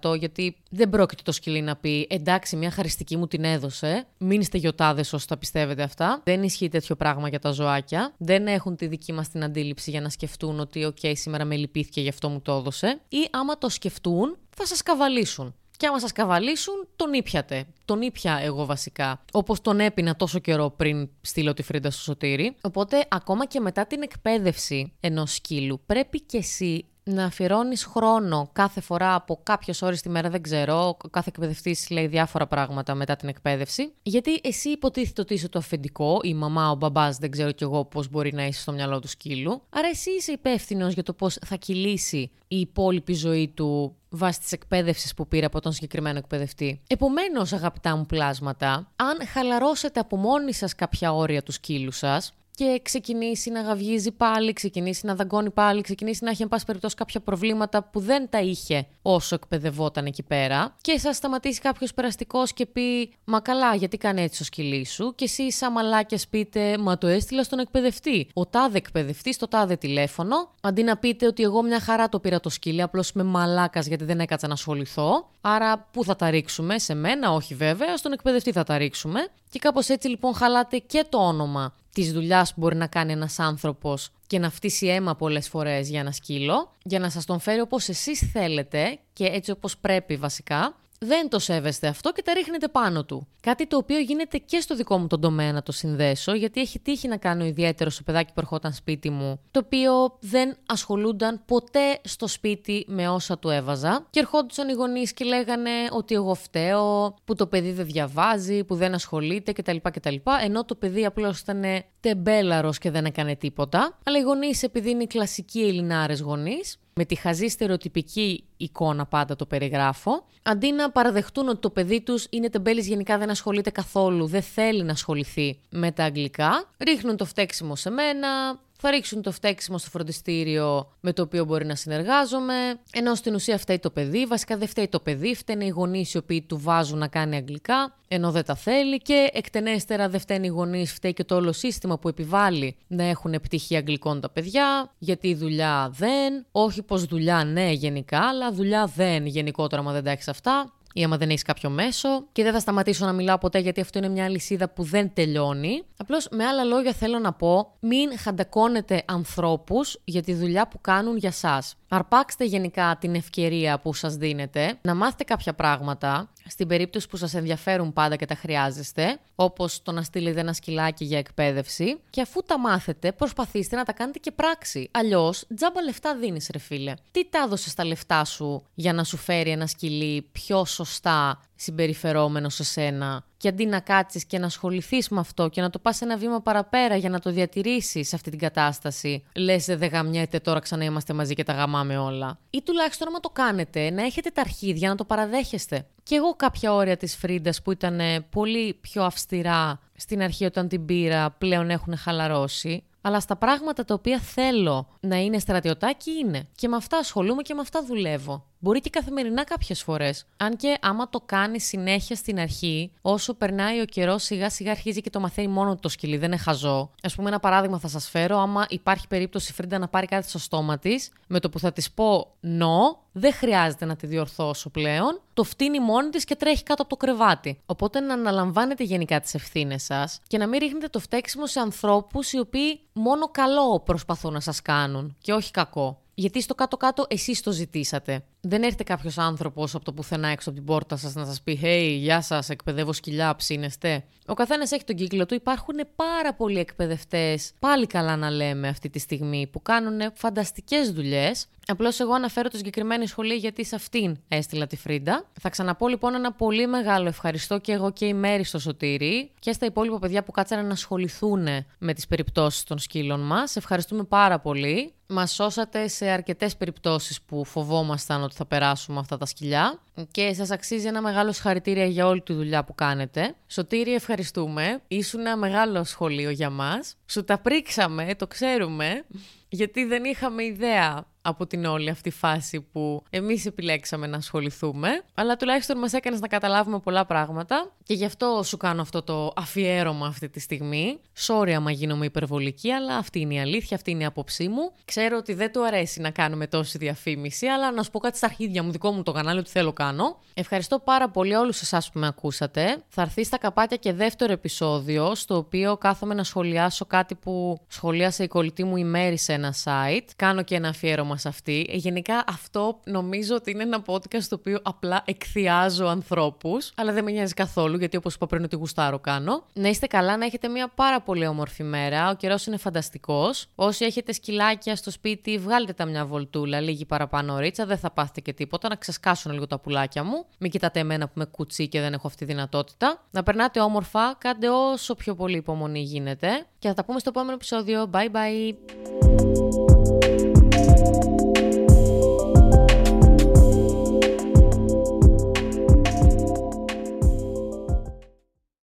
100% 0.02 0.18
γιατί 0.18 0.56
δεν 0.70 0.88
πρόκειται 0.88 1.22
το 1.24 1.32
σκυλί 1.32 1.60
να 1.60 1.76
πει 1.76 2.06
Εντάξει, 2.10 2.56
μια 2.56 2.70
χαριστική 2.70 3.16
μου 3.16 3.26
την 3.26 3.44
έδωσε. 3.44 4.06
Μην 4.18 4.40
είστε 4.40 4.58
γιοτάδες 4.58 5.12
όσο 5.12 5.26
τα 5.26 5.36
πιστεύετε 5.36 5.82
αυτά. 5.82 6.20
Δεν 6.24 6.42
ισχύει 6.42 6.68
τέτοιο 6.68 6.96
πράγμα 6.96 7.28
για 7.28 7.38
τα 7.38 7.50
ζωάκια. 7.50 8.12
Δεν 8.18 8.46
έχουν 8.46 8.76
τη 8.76 8.86
δική 8.86 9.12
μας 9.12 9.28
την 9.28 9.44
αντίληψη 9.44 9.90
για 9.90 10.00
να 10.00 10.08
σκεφτούν 10.08 10.60
ότι, 10.60 10.92
OK, 10.94 11.12
σήμερα 11.14 11.44
με 11.44 11.56
λυπήθηκε 11.56 12.00
γι' 12.00 12.08
αυτό 12.08 12.28
μου 12.28 12.40
το 12.40 12.52
έδωσε. 12.52 13.00
Ή 13.08 13.28
άμα 13.30 13.58
το 13.58 13.68
σκεφτούν, 13.68 14.36
θα 14.56 14.66
σας 14.66 14.82
καβαλήσουν. 14.82 15.54
Και 15.80 15.86
άμα 15.86 16.00
σας 16.00 16.12
καβαλήσουν, 16.12 16.88
τον 16.96 17.12
ήπιατε. 17.12 17.64
Τον 17.84 18.02
ήπια 18.02 18.38
εγώ 18.42 18.66
βασικά. 18.66 19.24
Όπως 19.32 19.60
τον 19.60 19.80
έπινα 19.80 20.16
τόσο 20.16 20.38
καιρό 20.38 20.70
πριν 20.70 21.08
στείλω 21.20 21.54
τη 21.54 21.62
φρίντα 21.62 21.90
στο 21.90 22.02
σωτήρι. 22.02 22.56
Οπότε, 22.60 23.06
ακόμα 23.10 23.46
και 23.46 23.60
μετά 23.60 23.86
την 23.86 24.02
εκπαίδευση 24.02 24.92
ενός 25.00 25.34
σκύλου, 25.34 25.80
πρέπει 25.86 26.20
και 26.20 26.36
εσύ 26.36 26.84
να 27.12 27.24
αφιερώνεις 27.24 27.84
χρόνο 27.84 28.48
κάθε 28.52 28.80
φορά 28.80 29.14
από 29.14 29.40
κάποιε 29.42 29.74
ώρε 29.80 29.96
τη 29.96 30.08
μέρα, 30.08 30.30
δεν 30.30 30.42
ξέρω. 30.42 30.88
Ο 30.88 31.08
κάθε 31.08 31.28
εκπαιδευτής 31.28 31.90
λέει 31.90 32.06
διάφορα 32.06 32.46
πράγματα 32.46 32.94
μετά 32.94 33.16
την 33.16 33.28
εκπαίδευση. 33.28 33.92
Γιατί 34.02 34.40
εσύ 34.42 34.68
υποτίθεται 34.68 35.20
ότι 35.20 35.34
είσαι 35.34 35.48
το 35.48 35.58
αφεντικό, 35.58 36.20
η 36.22 36.34
μαμά, 36.34 36.70
ο 36.70 36.74
μπαμπάς, 36.74 37.16
δεν 37.16 37.30
ξέρω 37.30 37.52
κι 37.52 37.62
εγώ 37.62 37.84
πώς 37.84 38.08
μπορεί 38.08 38.32
να 38.32 38.46
είσαι 38.46 38.60
στο 38.60 38.72
μυαλό 38.72 38.98
του 39.00 39.08
σκύλου. 39.08 39.62
Άρα 39.70 39.88
εσύ 39.88 40.10
είσαι 40.10 40.32
υπεύθυνος 40.32 40.92
για 40.92 41.02
το 41.02 41.12
πώς 41.12 41.38
θα 41.46 41.56
κυλήσει 41.56 42.30
η 42.48 42.60
υπόλοιπη 42.60 43.14
ζωή 43.14 43.48
του 43.48 43.94
βάσει 44.08 44.40
της 44.40 44.52
εκπαίδευσης 44.52 45.14
που 45.14 45.28
πήρε 45.28 45.46
από 45.46 45.60
τον 45.60 45.72
συγκεκριμένο 45.72 46.18
εκπαιδευτή. 46.18 46.80
Επομένως, 46.86 47.52
αγαπητά 47.52 47.96
μου 47.96 48.06
πλάσματα, 48.06 48.92
αν 48.96 49.26
χαλαρώσετε 49.26 50.00
από 50.00 50.16
μόνοι 50.16 50.52
σας 50.52 50.74
κάποια 50.74 51.12
όρια 51.12 51.42
του 51.42 51.52
σκύλου 51.52 51.92
σας, 51.92 52.32
και 52.60 52.80
ξεκινήσει 52.82 53.50
να 53.50 53.60
γαυγίζει 53.60 54.10
πάλι, 54.12 54.52
ξεκινήσει 54.52 55.06
να 55.06 55.14
δαγκώνει 55.14 55.50
πάλι, 55.50 55.80
ξεκινήσει 55.80 56.24
να 56.24 56.30
έχει 56.30 56.42
εν 56.42 56.48
πάση 56.48 56.64
περιπτώσει 56.64 56.94
κάποια 56.94 57.20
προβλήματα 57.20 57.82
που 57.82 58.00
δεν 58.00 58.28
τα 58.30 58.40
είχε 58.40 58.86
όσο 59.02 59.34
εκπαιδευόταν 59.34 60.06
εκεί 60.06 60.22
πέρα 60.22 60.76
και 60.80 60.98
σα 60.98 61.12
σταματήσει 61.12 61.60
κάποιος 61.60 61.94
περαστικός 61.94 62.52
και 62.52 62.66
πει 62.66 63.14
Μα 63.24 63.40
καλά, 63.40 63.74
γιατί 63.74 63.96
κάνει 63.96 64.22
έτσι 64.22 64.38
το 64.38 64.44
σκυλί 64.44 64.86
σου, 64.86 65.14
και 65.14 65.24
εσεί 65.24 65.52
σαν 65.52 65.72
μαλάκιας 65.72 66.28
πείτε 66.28 66.78
Μα 66.78 66.98
το 66.98 67.06
έστειλα 67.06 67.42
στον 67.42 67.58
εκπαιδευτή. 67.58 68.28
Ο 68.34 68.46
τάδε 68.46 68.76
εκπαιδευτής 68.76 69.34
στο 69.34 69.48
τάδε 69.48 69.76
τηλέφωνο, 69.76 70.50
αντί 70.60 70.82
να 70.82 70.96
πείτε 70.96 71.26
ότι 71.26 71.42
εγώ 71.42 71.62
μια 71.62 71.80
χαρά 71.80 72.08
το 72.08 72.20
πήρα 72.20 72.40
το 72.40 72.48
σκυλί, 72.48 72.82
απλώς 72.82 73.10
είμαι 73.10 73.24
μαλάκας 73.24 73.86
γιατί 73.86 74.04
δεν 74.04 74.20
έκατσα 74.20 74.46
να 74.46 74.52
ασχοληθώ. 74.52 75.28
Άρα, 75.40 75.88
πού 75.92 76.04
θα 76.04 76.16
τα 76.16 76.30
ρίξουμε, 76.30 76.78
σε 76.78 76.94
μένα, 76.94 77.32
όχι 77.32 77.54
βέβαια, 77.54 77.96
στον 77.96 78.12
εκπαιδευτή 78.12 78.52
θα 78.52 78.64
τα 78.64 78.78
ρίξουμε. 78.78 79.28
Και 79.48 79.58
κάπως 79.58 79.88
έτσι 79.88 80.08
λοιπόν 80.08 80.34
χαλάτε 80.34 80.78
και 80.78 81.04
το 81.08 81.18
όνομα 81.18 81.74
της 81.92 82.12
δουλειάς 82.12 82.54
που 82.54 82.60
μπορεί 82.60 82.76
να 82.76 82.86
κάνει 82.86 83.12
ένας 83.12 83.38
άνθρωπος 83.38 84.10
και 84.26 84.38
να 84.38 84.50
φτύσει 84.50 84.86
αίμα 84.86 85.16
πολλές 85.16 85.48
φορές 85.48 85.88
για 85.88 86.00
ένα 86.00 86.12
σκύλο, 86.12 86.76
για 86.84 86.98
να 86.98 87.10
σας 87.10 87.24
τον 87.24 87.40
φέρει 87.40 87.60
όπως 87.60 87.88
εσείς 87.88 88.30
θέλετε 88.32 88.98
και 89.12 89.24
έτσι 89.24 89.50
όπως 89.50 89.76
πρέπει 89.76 90.16
βασικά 90.16 90.74
δεν 91.06 91.28
το 91.28 91.38
σέβεστε 91.38 91.86
αυτό 91.88 92.12
και 92.12 92.22
τα 92.22 92.32
ρίχνετε 92.32 92.68
πάνω 92.68 93.04
του. 93.04 93.26
Κάτι 93.40 93.66
το 93.66 93.76
οποίο 93.76 93.98
γίνεται 93.98 94.38
και 94.38 94.60
στο 94.60 94.74
δικό 94.74 94.98
μου 94.98 95.06
τον 95.06 95.20
τομέα 95.20 95.52
να 95.52 95.62
το 95.62 95.72
συνδέσω, 95.72 96.34
γιατί 96.34 96.60
έχει 96.60 96.78
τύχει 96.78 97.08
να 97.08 97.16
κάνω 97.16 97.44
ιδιαίτερο 97.44 97.90
στο 97.90 98.02
παιδάκι 98.02 98.32
που 98.32 98.40
ερχόταν 98.40 98.72
σπίτι 98.72 99.10
μου, 99.10 99.40
το 99.50 99.60
οποίο 99.64 100.16
δεν 100.20 100.56
ασχολούνταν 100.66 101.42
ποτέ 101.44 102.00
στο 102.04 102.26
σπίτι 102.26 102.84
με 102.88 103.08
όσα 103.08 103.38
του 103.38 103.48
έβαζα. 103.48 104.06
Και 104.10 104.20
ερχόντουσαν 104.20 104.68
οι 104.68 104.72
γονείς 104.72 105.12
και 105.12 105.24
λέγανε 105.24 105.70
ότι 105.90 106.14
εγώ 106.14 106.34
φταίω, 106.34 107.14
που 107.24 107.34
το 107.34 107.46
παιδί 107.46 107.72
δεν 107.72 107.86
διαβάζει, 107.86 108.64
που 108.64 108.74
δεν 108.74 108.94
ασχολείται 108.94 109.52
κτλ. 109.52 109.76
κτλ 109.82 110.14
ενώ 110.42 110.64
το 110.64 110.74
παιδί 110.74 111.04
απλώς 111.04 111.40
ήταν 111.40 111.62
τεμπέλαρος 112.00 112.78
και 112.78 112.90
δεν 112.90 113.04
έκανε 113.04 113.36
τίποτα. 113.36 113.98
Αλλά 114.04 114.18
οι 114.18 114.22
γονείς, 114.22 114.62
επειδή 114.62 114.90
είναι 114.90 115.02
οι 115.02 115.06
κλασικοί 115.06 115.60
Ελληνάρες 115.60 116.20
γονείς, 116.20 116.78
με 116.92 117.04
τη 117.04 117.14
χαζή 117.14 117.48
στερεοτυπική 117.48 118.44
εικόνα 118.56 119.06
πάντα 119.06 119.36
το 119.36 119.46
περιγράφω, 119.46 120.24
αντί 120.42 120.72
να 120.72 120.90
παραδεχτούν 120.90 121.48
ότι 121.48 121.60
το 121.60 121.70
παιδί 121.70 122.00
τους 122.00 122.26
είναι 122.30 122.50
τεμπέλης 122.50 122.86
γενικά 122.86 123.18
δεν 123.18 123.30
ασχολείται 123.30 123.70
καθόλου, 123.70 124.26
δεν 124.26 124.42
θέλει 124.42 124.82
να 124.82 124.92
ασχοληθεί 124.92 125.60
με 125.70 125.92
τα 125.92 126.04
αγγλικά, 126.04 126.70
ρίχνουν 126.78 127.16
το 127.16 127.24
φταίξιμο 127.24 127.76
σε 127.76 127.90
μένα, 127.90 128.58
θα 128.80 128.90
ρίξουν 128.90 129.22
το 129.22 129.32
φταίξιμο 129.32 129.78
στο 129.78 129.90
φροντιστήριο 129.90 130.92
με 131.00 131.12
το 131.12 131.22
οποίο 131.22 131.44
μπορεί 131.44 131.66
να 131.66 131.74
συνεργάζομαι, 131.74 132.54
ενώ 132.92 133.14
στην 133.14 133.34
ουσία 133.34 133.58
φταίει 133.58 133.78
το 133.78 133.90
παιδί. 133.90 134.26
Βασικά 134.26 134.56
δεν 134.56 134.68
φταίει 134.68 134.88
το 134.88 135.00
παιδί, 135.00 135.34
φταίνε 135.34 135.64
οι 135.64 135.68
γονείς 135.68 136.14
οι 136.14 136.16
οποίοι 136.16 136.42
του 136.42 136.58
βάζουν 136.58 136.98
να 136.98 137.08
κάνει 137.08 137.36
αγγλικά, 137.36 137.96
ενώ 138.08 138.30
δεν 138.30 138.44
τα 138.44 138.54
θέλει. 138.54 138.98
Και 138.98 139.30
εκτενέστερα 139.32 140.08
δεν 140.08 140.20
φταίνουν 140.20 140.44
οι 140.44 140.48
γονείς, 140.48 140.92
φταίει 140.92 141.12
και 141.12 141.24
το 141.24 141.34
όλο 141.34 141.52
σύστημα 141.52 141.98
που 141.98 142.08
επιβάλλει 142.08 142.76
να 142.86 143.04
έχουν 143.04 143.34
πτυχία 143.42 143.78
αγγλικών 143.78 144.20
τα 144.20 144.30
παιδιά, 144.30 144.90
γιατί 144.98 145.28
η 145.28 145.34
δουλειά 145.34 145.90
δεν. 145.92 146.46
Όχι 146.52 146.82
πως 146.82 147.04
δουλειά 147.04 147.44
ναι 147.44 147.70
γενικά, 147.70 148.20
αλλά 148.28 148.52
δουλειά 148.52 148.86
δεν 148.96 149.26
γενικότερα, 149.26 149.82
μα 149.82 149.92
δεν 149.92 150.04
τα 150.04 150.10
έχεις 150.10 150.28
αυτά 150.28 150.72
ή 150.94 151.04
άμα 151.04 151.16
δεν 151.16 151.28
έχεις 151.28 151.42
κάποιο 151.42 151.70
μέσο. 151.70 152.24
Και 152.32 152.42
δεν 152.42 152.52
θα 152.52 152.60
σταματήσω 152.60 153.06
να 153.06 153.12
μιλάω 153.12 153.38
ποτέ 153.38 153.58
γιατί 153.58 153.80
αυτό 153.80 153.98
είναι 153.98 154.08
μια 154.08 154.28
λυσίδα 154.28 154.68
που 154.68 154.82
δεν 154.82 155.10
τελειώνει. 155.14 155.82
Απλώς 155.96 156.28
με 156.30 156.44
άλλα 156.44 156.64
λόγια 156.64 156.92
θέλω 156.92 157.18
να 157.18 157.32
πω, 157.32 157.72
μην 157.80 158.18
χαντακώνετε 158.18 159.02
ανθρώπους 159.06 160.00
για 160.04 160.22
τη 160.22 160.34
δουλειά 160.34 160.68
που 160.68 160.80
κάνουν 160.80 161.16
για 161.16 161.32
σας. 161.32 161.74
Αρπάξτε 161.92 162.44
γενικά 162.44 162.96
την 163.00 163.14
ευκαιρία 163.14 163.78
που 163.78 163.94
σας 163.94 164.16
δίνετε, 164.16 164.78
να 164.82 164.94
μάθετε 164.94 165.24
κάποια 165.24 165.54
πράγματα, 165.54 166.30
στην 166.46 166.66
περίπτωση 166.66 167.08
που 167.08 167.16
σας 167.16 167.34
ενδιαφέρουν 167.34 167.92
πάντα 167.92 168.16
και 168.16 168.26
τα 168.26 168.34
χρειάζεστε, 168.34 169.18
όπως 169.34 169.82
το 169.82 169.92
να 169.92 170.02
στείλετε 170.02 170.40
ένα 170.40 170.52
σκυλάκι 170.52 171.04
για 171.04 171.18
εκπαίδευση, 171.18 172.00
και 172.10 172.20
αφού 172.20 172.42
τα 172.42 172.58
μάθετε, 172.58 173.12
προσπαθήστε 173.12 173.76
να 173.76 173.84
τα 173.84 173.92
κάνετε 173.92 174.18
και 174.18 174.30
πράξη. 174.30 174.88
Αλλιώς, 174.90 175.46
τζάμπα 175.56 175.82
λεφτά 175.82 176.16
δίνεις 176.16 176.48
ρε 176.52 176.58
φίλε. 176.58 176.94
Τι 177.10 177.28
τα 177.30 177.42
έδωσες 177.44 177.74
τα 177.74 177.84
λεφτά 177.84 178.24
σου 178.24 178.62
για 178.74 178.92
να 178.92 179.04
σου 179.04 179.16
φέρει 179.16 179.50
ένα 179.50 179.66
σκυλί 179.66 180.28
πιο 180.32 180.64
σωστά 180.64 181.40
συμπεριφερόμενο 181.54 182.48
σε 182.48 182.64
σένα; 182.64 183.24
Και 183.40 183.48
αντί 183.48 183.66
να 183.66 183.80
κάτσεις 183.80 184.24
και 184.24 184.38
να 184.38 184.46
ασχοληθείς 184.46 185.08
με 185.08 185.20
αυτό 185.20 185.48
και 185.48 185.60
να 185.60 185.70
το 185.70 185.78
πας 185.78 186.00
ένα 186.00 186.16
βήμα 186.16 186.40
παραπέρα 186.40 186.96
για 186.96 187.10
να 187.10 187.18
το 187.18 187.30
διατηρήσεις 187.30 188.14
αυτή 188.14 188.30
την 188.30 188.38
κατάσταση, 188.38 189.24
λες 189.34 189.64
δεν 189.64 189.88
γαμιέται 189.88 190.38
τώρα 190.38 190.60
ξανά 190.60 190.84
είμαστε 190.84 191.12
μαζί 191.12 191.34
και 191.34 191.44
τα 191.44 191.52
γαμάμε 191.52 191.98
όλα. 191.98 192.38
Ή 192.50 192.62
τουλάχιστον 192.62 193.08
άμα 193.08 193.20
το 193.20 193.28
κάνετε, 193.28 193.90
να 193.90 194.02
έχετε 194.02 194.30
τα 194.30 194.40
αρχίδια 194.40 194.88
να 194.88 194.94
το 194.94 195.04
παραδέχεστε. 195.04 195.86
Και 196.02 196.14
εγώ 196.14 196.34
κάποια 196.34 196.72
όρια 196.72 196.96
της 196.96 197.16
Φρίντας 197.16 197.62
που 197.62 197.72
ήταν 197.72 198.00
πολύ 198.30 198.74
πιο 198.74 199.02
αυστηρά 199.02 199.80
στην 199.96 200.22
αρχή 200.22 200.44
όταν 200.44 200.68
την 200.68 200.84
πήρα 200.84 201.30
πλέον 201.30 201.70
έχουν 201.70 201.96
χαλαρώσει. 201.96 202.84
Αλλά 203.00 203.20
στα 203.20 203.36
πράγματα 203.36 203.84
τα 203.84 203.94
οποία 203.94 204.18
θέλω 204.18 204.88
να 205.00 205.16
είναι 205.16 205.38
στρατιωτάκι 205.38 206.10
είναι. 206.10 206.48
Και 206.54 206.68
με 206.68 206.76
αυτά 206.76 206.96
ασχολούμαι 206.96 207.42
και 207.42 207.54
με 207.54 207.60
αυτά 207.60 207.84
δουλεύω. 207.84 208.44
Μπορεί 208.62 208.80
και 208.80 208.90
καθημερινά 208.90 209.44
κάποιες 209.44 209.82
φορές. 209.82 210.26
Αν 210.36 210.56
και 210.56 210.78
άμα 210.80 211.08
το 211.08 211.22
κάνει 211.26 211.60
συνέχεια 211.60 212.16
στην 212.16 212.38
αρχή, 212.38 212.92
όσο 213.02 213.34
περνάει 213.34 213.80
ο 213.80 213.84
καιρός, 213.84 214.22
σιγά 214.22 214.50
σιγά 214.50 214.70
αρχίζει 214.70 215.00
και 215.00 215.10
το 215.10 215.20
μαθαίνει 215.20 215.48
μόνο 215.48 215.76
το 215.76 215.88
σκυλί. 215.88 216.16
Δεν 216.16 216.28
είναι 216.28 216.36
χαζό. 216.36 216.90
Α 217.02 217.08
πούμε, 217.14 217.28
ένα 217.28 217.40
παράδειγμα 217.40 217.78
θα 217.78 217.88
σας 217.88 218.08
φέρω. 218.08 218.38
Άμα 218.38 218.66
υπάρχει 218.68 219.06
περίπτωση 219.08 219.50
η 219.50 219.54
Φρίντα 219.54 219.78
να 219.78 219.88
πάρει 219.88 220.06
κάτι 220.06 220.28
στο 220.28 220.38
στόμα 220.38 220.78
της, 220.78 221.10
με 221.26 221.40
το 221.40 221.50
που 221.50 221.58
θα 221.58 221.72
της 221.72 221.90
πω 221.90 222.34
no, 222.42 222.96
δεν 223.12 223.32
χρειάζεται 223.32 223.84
να 223.84 223.96
τη 223.96 224.06
διορθώσω 224.06 224.70
πλέον. 224.70 225.20
Το 225.34 225.44
φτύνει 225.44 225.80
μόνη 225.80 226.08
της 226.08 226.24
και 226.24 226.36
τρέχει 226.36 226.62
κάτω 226.62 226.82
από 226.82 226.90
το 226.90 226.96
κρεβάτι. 226.96 227.60
Οπότε 227.66 228.00
να 228.00 228.14
αναλαμβάνετε 228.14 228.84
γενικά 228.84 229.20
τις 229.20 229.34
ευθύνες 229.34 229.82
σας 229.82 230.20
και 230.26 230.38
να 230.38 230.46
μην 230.46 230.58
ρίχνετε 230.58 230.88
το 230.88 230.98
φταίξιμο 230.98 231.46
σε 231.46 231.60
ανθρώπους 231.60 232.32
οι 232.32 232.38
οποίοι 232.38 232.80
μόνο 232.92 233.28
καλό 233.30 233.80
προσπαθούν 233.80 234.32
να 234.32 234.40
σας 234.40 234.62
κάνουν 234.62 235.16
και 235.20 235.32
όχι 235.32 235.50
κακό. 235.50 236.00
Γιατί 236.14 236.42
στο 236.42 236.54
κάτω-κάτω 236.54 237.06
εσείς 237.08 237.42
το 237.42 237.50
ζητήσατε. 237.50 238.24
Δεν 238.40 238.62
έρχεται 238.62 238.82
κάποιος 238.82 239.18
άνθρωπος 239.18 239.74
από 239.74 239.84
το 239.84 239.92
πουθενά 239.92 240.28
έξω 240.28 240.50
από 240.50 240.58
την 240.58 240.66
πόρτα 240.66 240.96
σας 240.96 241.14
να 241.14 241.26
σας 241.26 241.42
πει: 241.42 241.60
Hey, 241.62 241.96
γεια 241.98 242.20
σας, 242.20 242.48
εκπαιδεύω 242.48 242.92
σκυλιά, 242.92 243.36
ψήνεστε. 243.36 244.04
Ο 244.26 244.34
καθένας 244.34 244.72
έχει 244.72 244.84
τον 244.84 244.96
κύκλο 244.96 245.26
του. 245.26 245.34
Υπάρχουν 245.34 245.74
πάρα 245.96 246.34
πολλοί 246.34 246.58
εκπαιδευτές, 246.58 247.52
πάλι 247.58 247.86
καλά 247.86 248.16
να 248.16 248.30
λέμε 248.30 248.68
αυτή 248.68 248.90
τη 248.90 248.98
στιγμή, 248.98 249.46
που 249.46 249.62
κάνουν 249.62 250.00
φανταστικές 250.14 250.92
δουλειές. 250.92 251.46
Απλώς 251.66 252.00
εγώ 252.00 252.12
αναφέρω 252.12 252.48
τη 252.48 252.56
συγκεκριμένη 252.56 253.06
σχολή 253.06 253.34
γιατί 253.34 253.64
σε 253.64 253.74
αυτήν 253.74 254.16
έστειλα 254.28 254.66
τη 254.66 254.76
Φρίντα. 254.76 255.24
Θα 255.40 255.48
ξαναπώ 255.48 255.88
λοιπόν 255.88 256.14
ένα 256.14 256.32
πολύ 256.32 256.66
μεγάλο 256.66 257.08
ευχαριστώ 257.08 257.58
και 257.58 257.72
εγώ 257.72 257.92
και 257.92 258.06
η 258.06 258.14
Μέρη 258.14 258.44
στο 258.44 258.58
Σωτήρι 258.58 259.30
και 259.38 259.52
στα 259.52 259.66
υπόλοιπα 259.66 259.98
παιδιά 259.98 260.22
που 260.22 260.32
κάτσανε 260.32 260.62
να 260.62 260.72
ασχοληθούν 260.72 261.46
με 261.78 261.94
τις 261.94 262.06
περιπτώσεις 262.06 262.62
των 262.62 262.78
σκύλων 262.78 263.20
μας. 263.20 263.56
Ευχαριστούμε 263.56 264.04
πάρα 264.04 264.40
πολύ. 264.40 264.94
Μας 265.06 265.32
σώσατε 265.32 265.88
σε 265.88 266.08
αρκετές 266.08 266.56
περιπτώσεις 266.56 267.22
που 267.22 267.44
φοβόμασταν 267.44 268.22
ότι 268.30 268.38
θα 268.38 268.46
περάσουμε 268.46 268.98
αυτά 268.98 269.16
τα 269.16 269.26
σκυλιά 269.26 269.78
και 270.10 270.32
σας 270.34 270.50
αξίζει 270.50 270.86
ένα 270.86 271.00
μεγάλο 271.00 271.32
συγχαρητήρια 271.32 271.84
για 271.84 272.06
όλη 272.06 272.20
τη 272.20 272.32
δουλειά 272.32 272.64
που 272.64 272.74
κάνετε. 272.74 273.34
Σωτήρι, 273.46 273.94
ευχαριστούμε. 273.94 274.80
Ήσουν 274.88 275.20
ένα 275.20 275.36
μεγάλο 275.36 275.84
σχολείο 275.84 276.30
για 276.30 276.50
μας. 276.50 276.96
Σου 277.06 277.24
τα 277.24 277.38
πρίξαμε, 277.38 278.14
το 278.14 278.26
ξέρουμε, 278.26 279.04
γιατί 279.48 279.84
δεν 279.84 280.04
είχαμε 280.04 280.44
ιδέα 280.44 281.06
από 281.22 281.46
την 281.46 281.64
όλη 281.64 281.90
αυτή 281.90 282.10
φάση 282.10 282.60
που 282.60 283.02
εμείς 283.10 283.46
επιλέξαμε 283.46 284.06
να 284.06 284.16
ασχοληθούμε, 284.16 284.88
αλλά 285.14 285.36
τουλάχιστον 285.36 285.78
μας 285.78 285.92
έκανες 285.92 286.20
να 286.20 286.28
καταλάβουμε 286.28 286.78
πολλά 286.78 287.04
πράγματα 287.06 287.70
και 287.82 287.94
γι' 287.94 288.04
αυτό 288.04 288.40
σου 288.44 288.56
κάνω 288.56 288.82
αυτό 288.82 289.02
το 289.02 289.32
αφιέρωμα 289.36 290.06
αυτή 290.06 290.28
τη 290.28 290.40
στιγμή. 290.40 291.00
Sorry 291.26 291.50
άμα 291.50 291.70
γίνομαι 291.70 292.04
υπερβολική, 292.04 292.70
αλλά 292.70 292.96
αυτή 292.96 293.20
είναι 293.20 293.34
η 293.34 293.40
αλήθεια, 293.40 293.76
αυτή 293.76 293.90
είναι 293.90 294.02
η 294.02 294.06
άποψή 294.06 294.48
μου. 294.48 294.72
Ξέρω 294.84 295.16
ότι 295.16 295.34
δεν 295.34 295.52
του 295.52 295.66
αρέσει 295.66 296.00
να 296.00 296.10
κάνουμε 296.10 296.46
τόση 296.46 296.78
διαφήμιση, 296.78 297.46
αλλά 297.46 297.72
να 297.72 297.82
σου 297.82 297.90
πω 297.90 297.98
κάτι 297.98 298.16
στα 298.16 298.26
αρχίδια 298.26 298.62
μου, 298.62 298.70
δικό 298.70 298.92
μου 298.92 299.02
το 299.02 299.12
κανάλι, 299.12 299.38
ότι 299.38 299.50
θέλω 299.50 299.72
κάνω. 299.72 300.18
Ευχαριστώ 300.34 300.78
πάρα 300.78 301.08
πολύ 301.10 301.34
όλους 301.34 301.60
εσάς 301.60 301.90
που 301.90 301.98
με 301.98 302.06
ακούσατε. 302.06 302.82
Θα 302.88 303.02
έρθει 303.02 303.24
στα 303.24 303.38
καπάτια 303.38 303.76
και 303.76 303.92
δεύτερο 303.92 304.32
επεισόδιο, 304.32 305.14
στο 305.14 305.36
οποίο 305.36 305.76
κάθομαι 305.76 306.14
να 306.14 306.24
σχολιάσω 306.24 306.84
κάτι 306.84 307.14
που 307.14 307.60
σχολίασε 307.68 308.22
η 308.22 308.28
κολλητή 308.28 308.64
μου 308.64 308.76
η 308.76 308.84
Μέρη 308.84 309.18
σε 309.18 309.32
ένα 309.32 309.54
site. 309.64 310.08
Κάνω 310.16 310.42
και 310.42 310.54
ένα 310.54 310.68
αφιέρωμα 310.68 311.09
σε 311.16 311.28
αυτή. 311.28 311.66
Ε, 311.70 311.76
γενικά 311.76 312.24
αυτό 312.26 312.80
νομίζω 312.84 313.34
ότι 313.34 313.50
είναι 313.50 313.62
ένα 313.62 313.82
podcast 313.86 314.22
το 314.28 314.36
οποίο 314.38 314.58
απλά 314.62 315.02
εκθιάζω 315.04 315.86
ανθρώπους, 315.86 316.72
αλλά 316.76 316.92
δεν 316.92 317.04
με 317.04 317.10
νοιάζει 317.10 317.34
καθόλου 317.34 317.76
γιατί 317.76 317.96
όπως 317.96 318.14
είπα 318.14 318.26
πριν 318.26 318.44
ότι 318.44 318.56
γουστάρω 318.56 318.98
κάνω. 318.98 319.44
Να 319.52 319.68
είστε 319.68 319.86
καλά, 319.86 320.16
να 320.16 320.24
έχετε 320.24 320.48
μια 320.48 320.68
πάρα 320.74 321.00
πολύ 321.00 321.26
όμορφη 321.26 321.62
μέρα. 321.62 322.10
Ο 322.10 322.14
καιρός 322.14 322.46
είναι 322.46 322.56
φανταστικός. 322.56 323.46
Όσοι 323.54 323.84
έχετε 323.84 324.12
σκυλάκια 324.12 324.76
στο 324.76 324.90
σπίτι, 324.90 325.38
βγάλτε 325.38 325.72
τα 325.72 325.84
μια 325.84 326.06
βολτούλα, 326.06 326.60
λίγη 326.60 326.84
παραπάνω 326.84 327.38
ρίτσα, 327.38 327.66
δεν 327.66 327.78
θα 327.78 327.90
πάθετε 327.90 328.20
και 328.20 328.32
τίποτα, 328.32 328.68
να 328.68 328.74
ξεσκάσουν 328.74 329.32
λίγο 329.32 329.46
τα 329.46 329.58
πουλάκια 329.58 330.04
μου. 330.04 330.24
Μην 330.38 330.50
κοιτάτε 330.50 330.80
εμένα 330.80 331.06
που 331.06 331.12
είμαι 331.16 331.24
κουτσί 331.24 331.68
και 331.68 331.80
δεν 331.80 331.92
έχω 331.92 332.06
αυτή 332.06 332.18
τη 332.18 332.32
δυνατότητα. 332.32 333.04
Να 333.10 333.22
περνάτε 333.22 333.60
όμορφα, 333.60 334.14
κάντε 334.18 334.48
όσο 334.48 334.94
πιο 334.94 335.14
πολύ 335.14 335.36
υπομονή 335.36 335.80
γίνεται 335.80 336.46
και 336.58 336.68
θα 336.68 336.74
τα 336.74 336.84
πούμε 336.84 336.98
στο 336.98 337.08
επόμενο 337.08 337.32
επεισόδιο. 337.32 337.90
Bye 337.92 338.10
bye! 338.10 339.29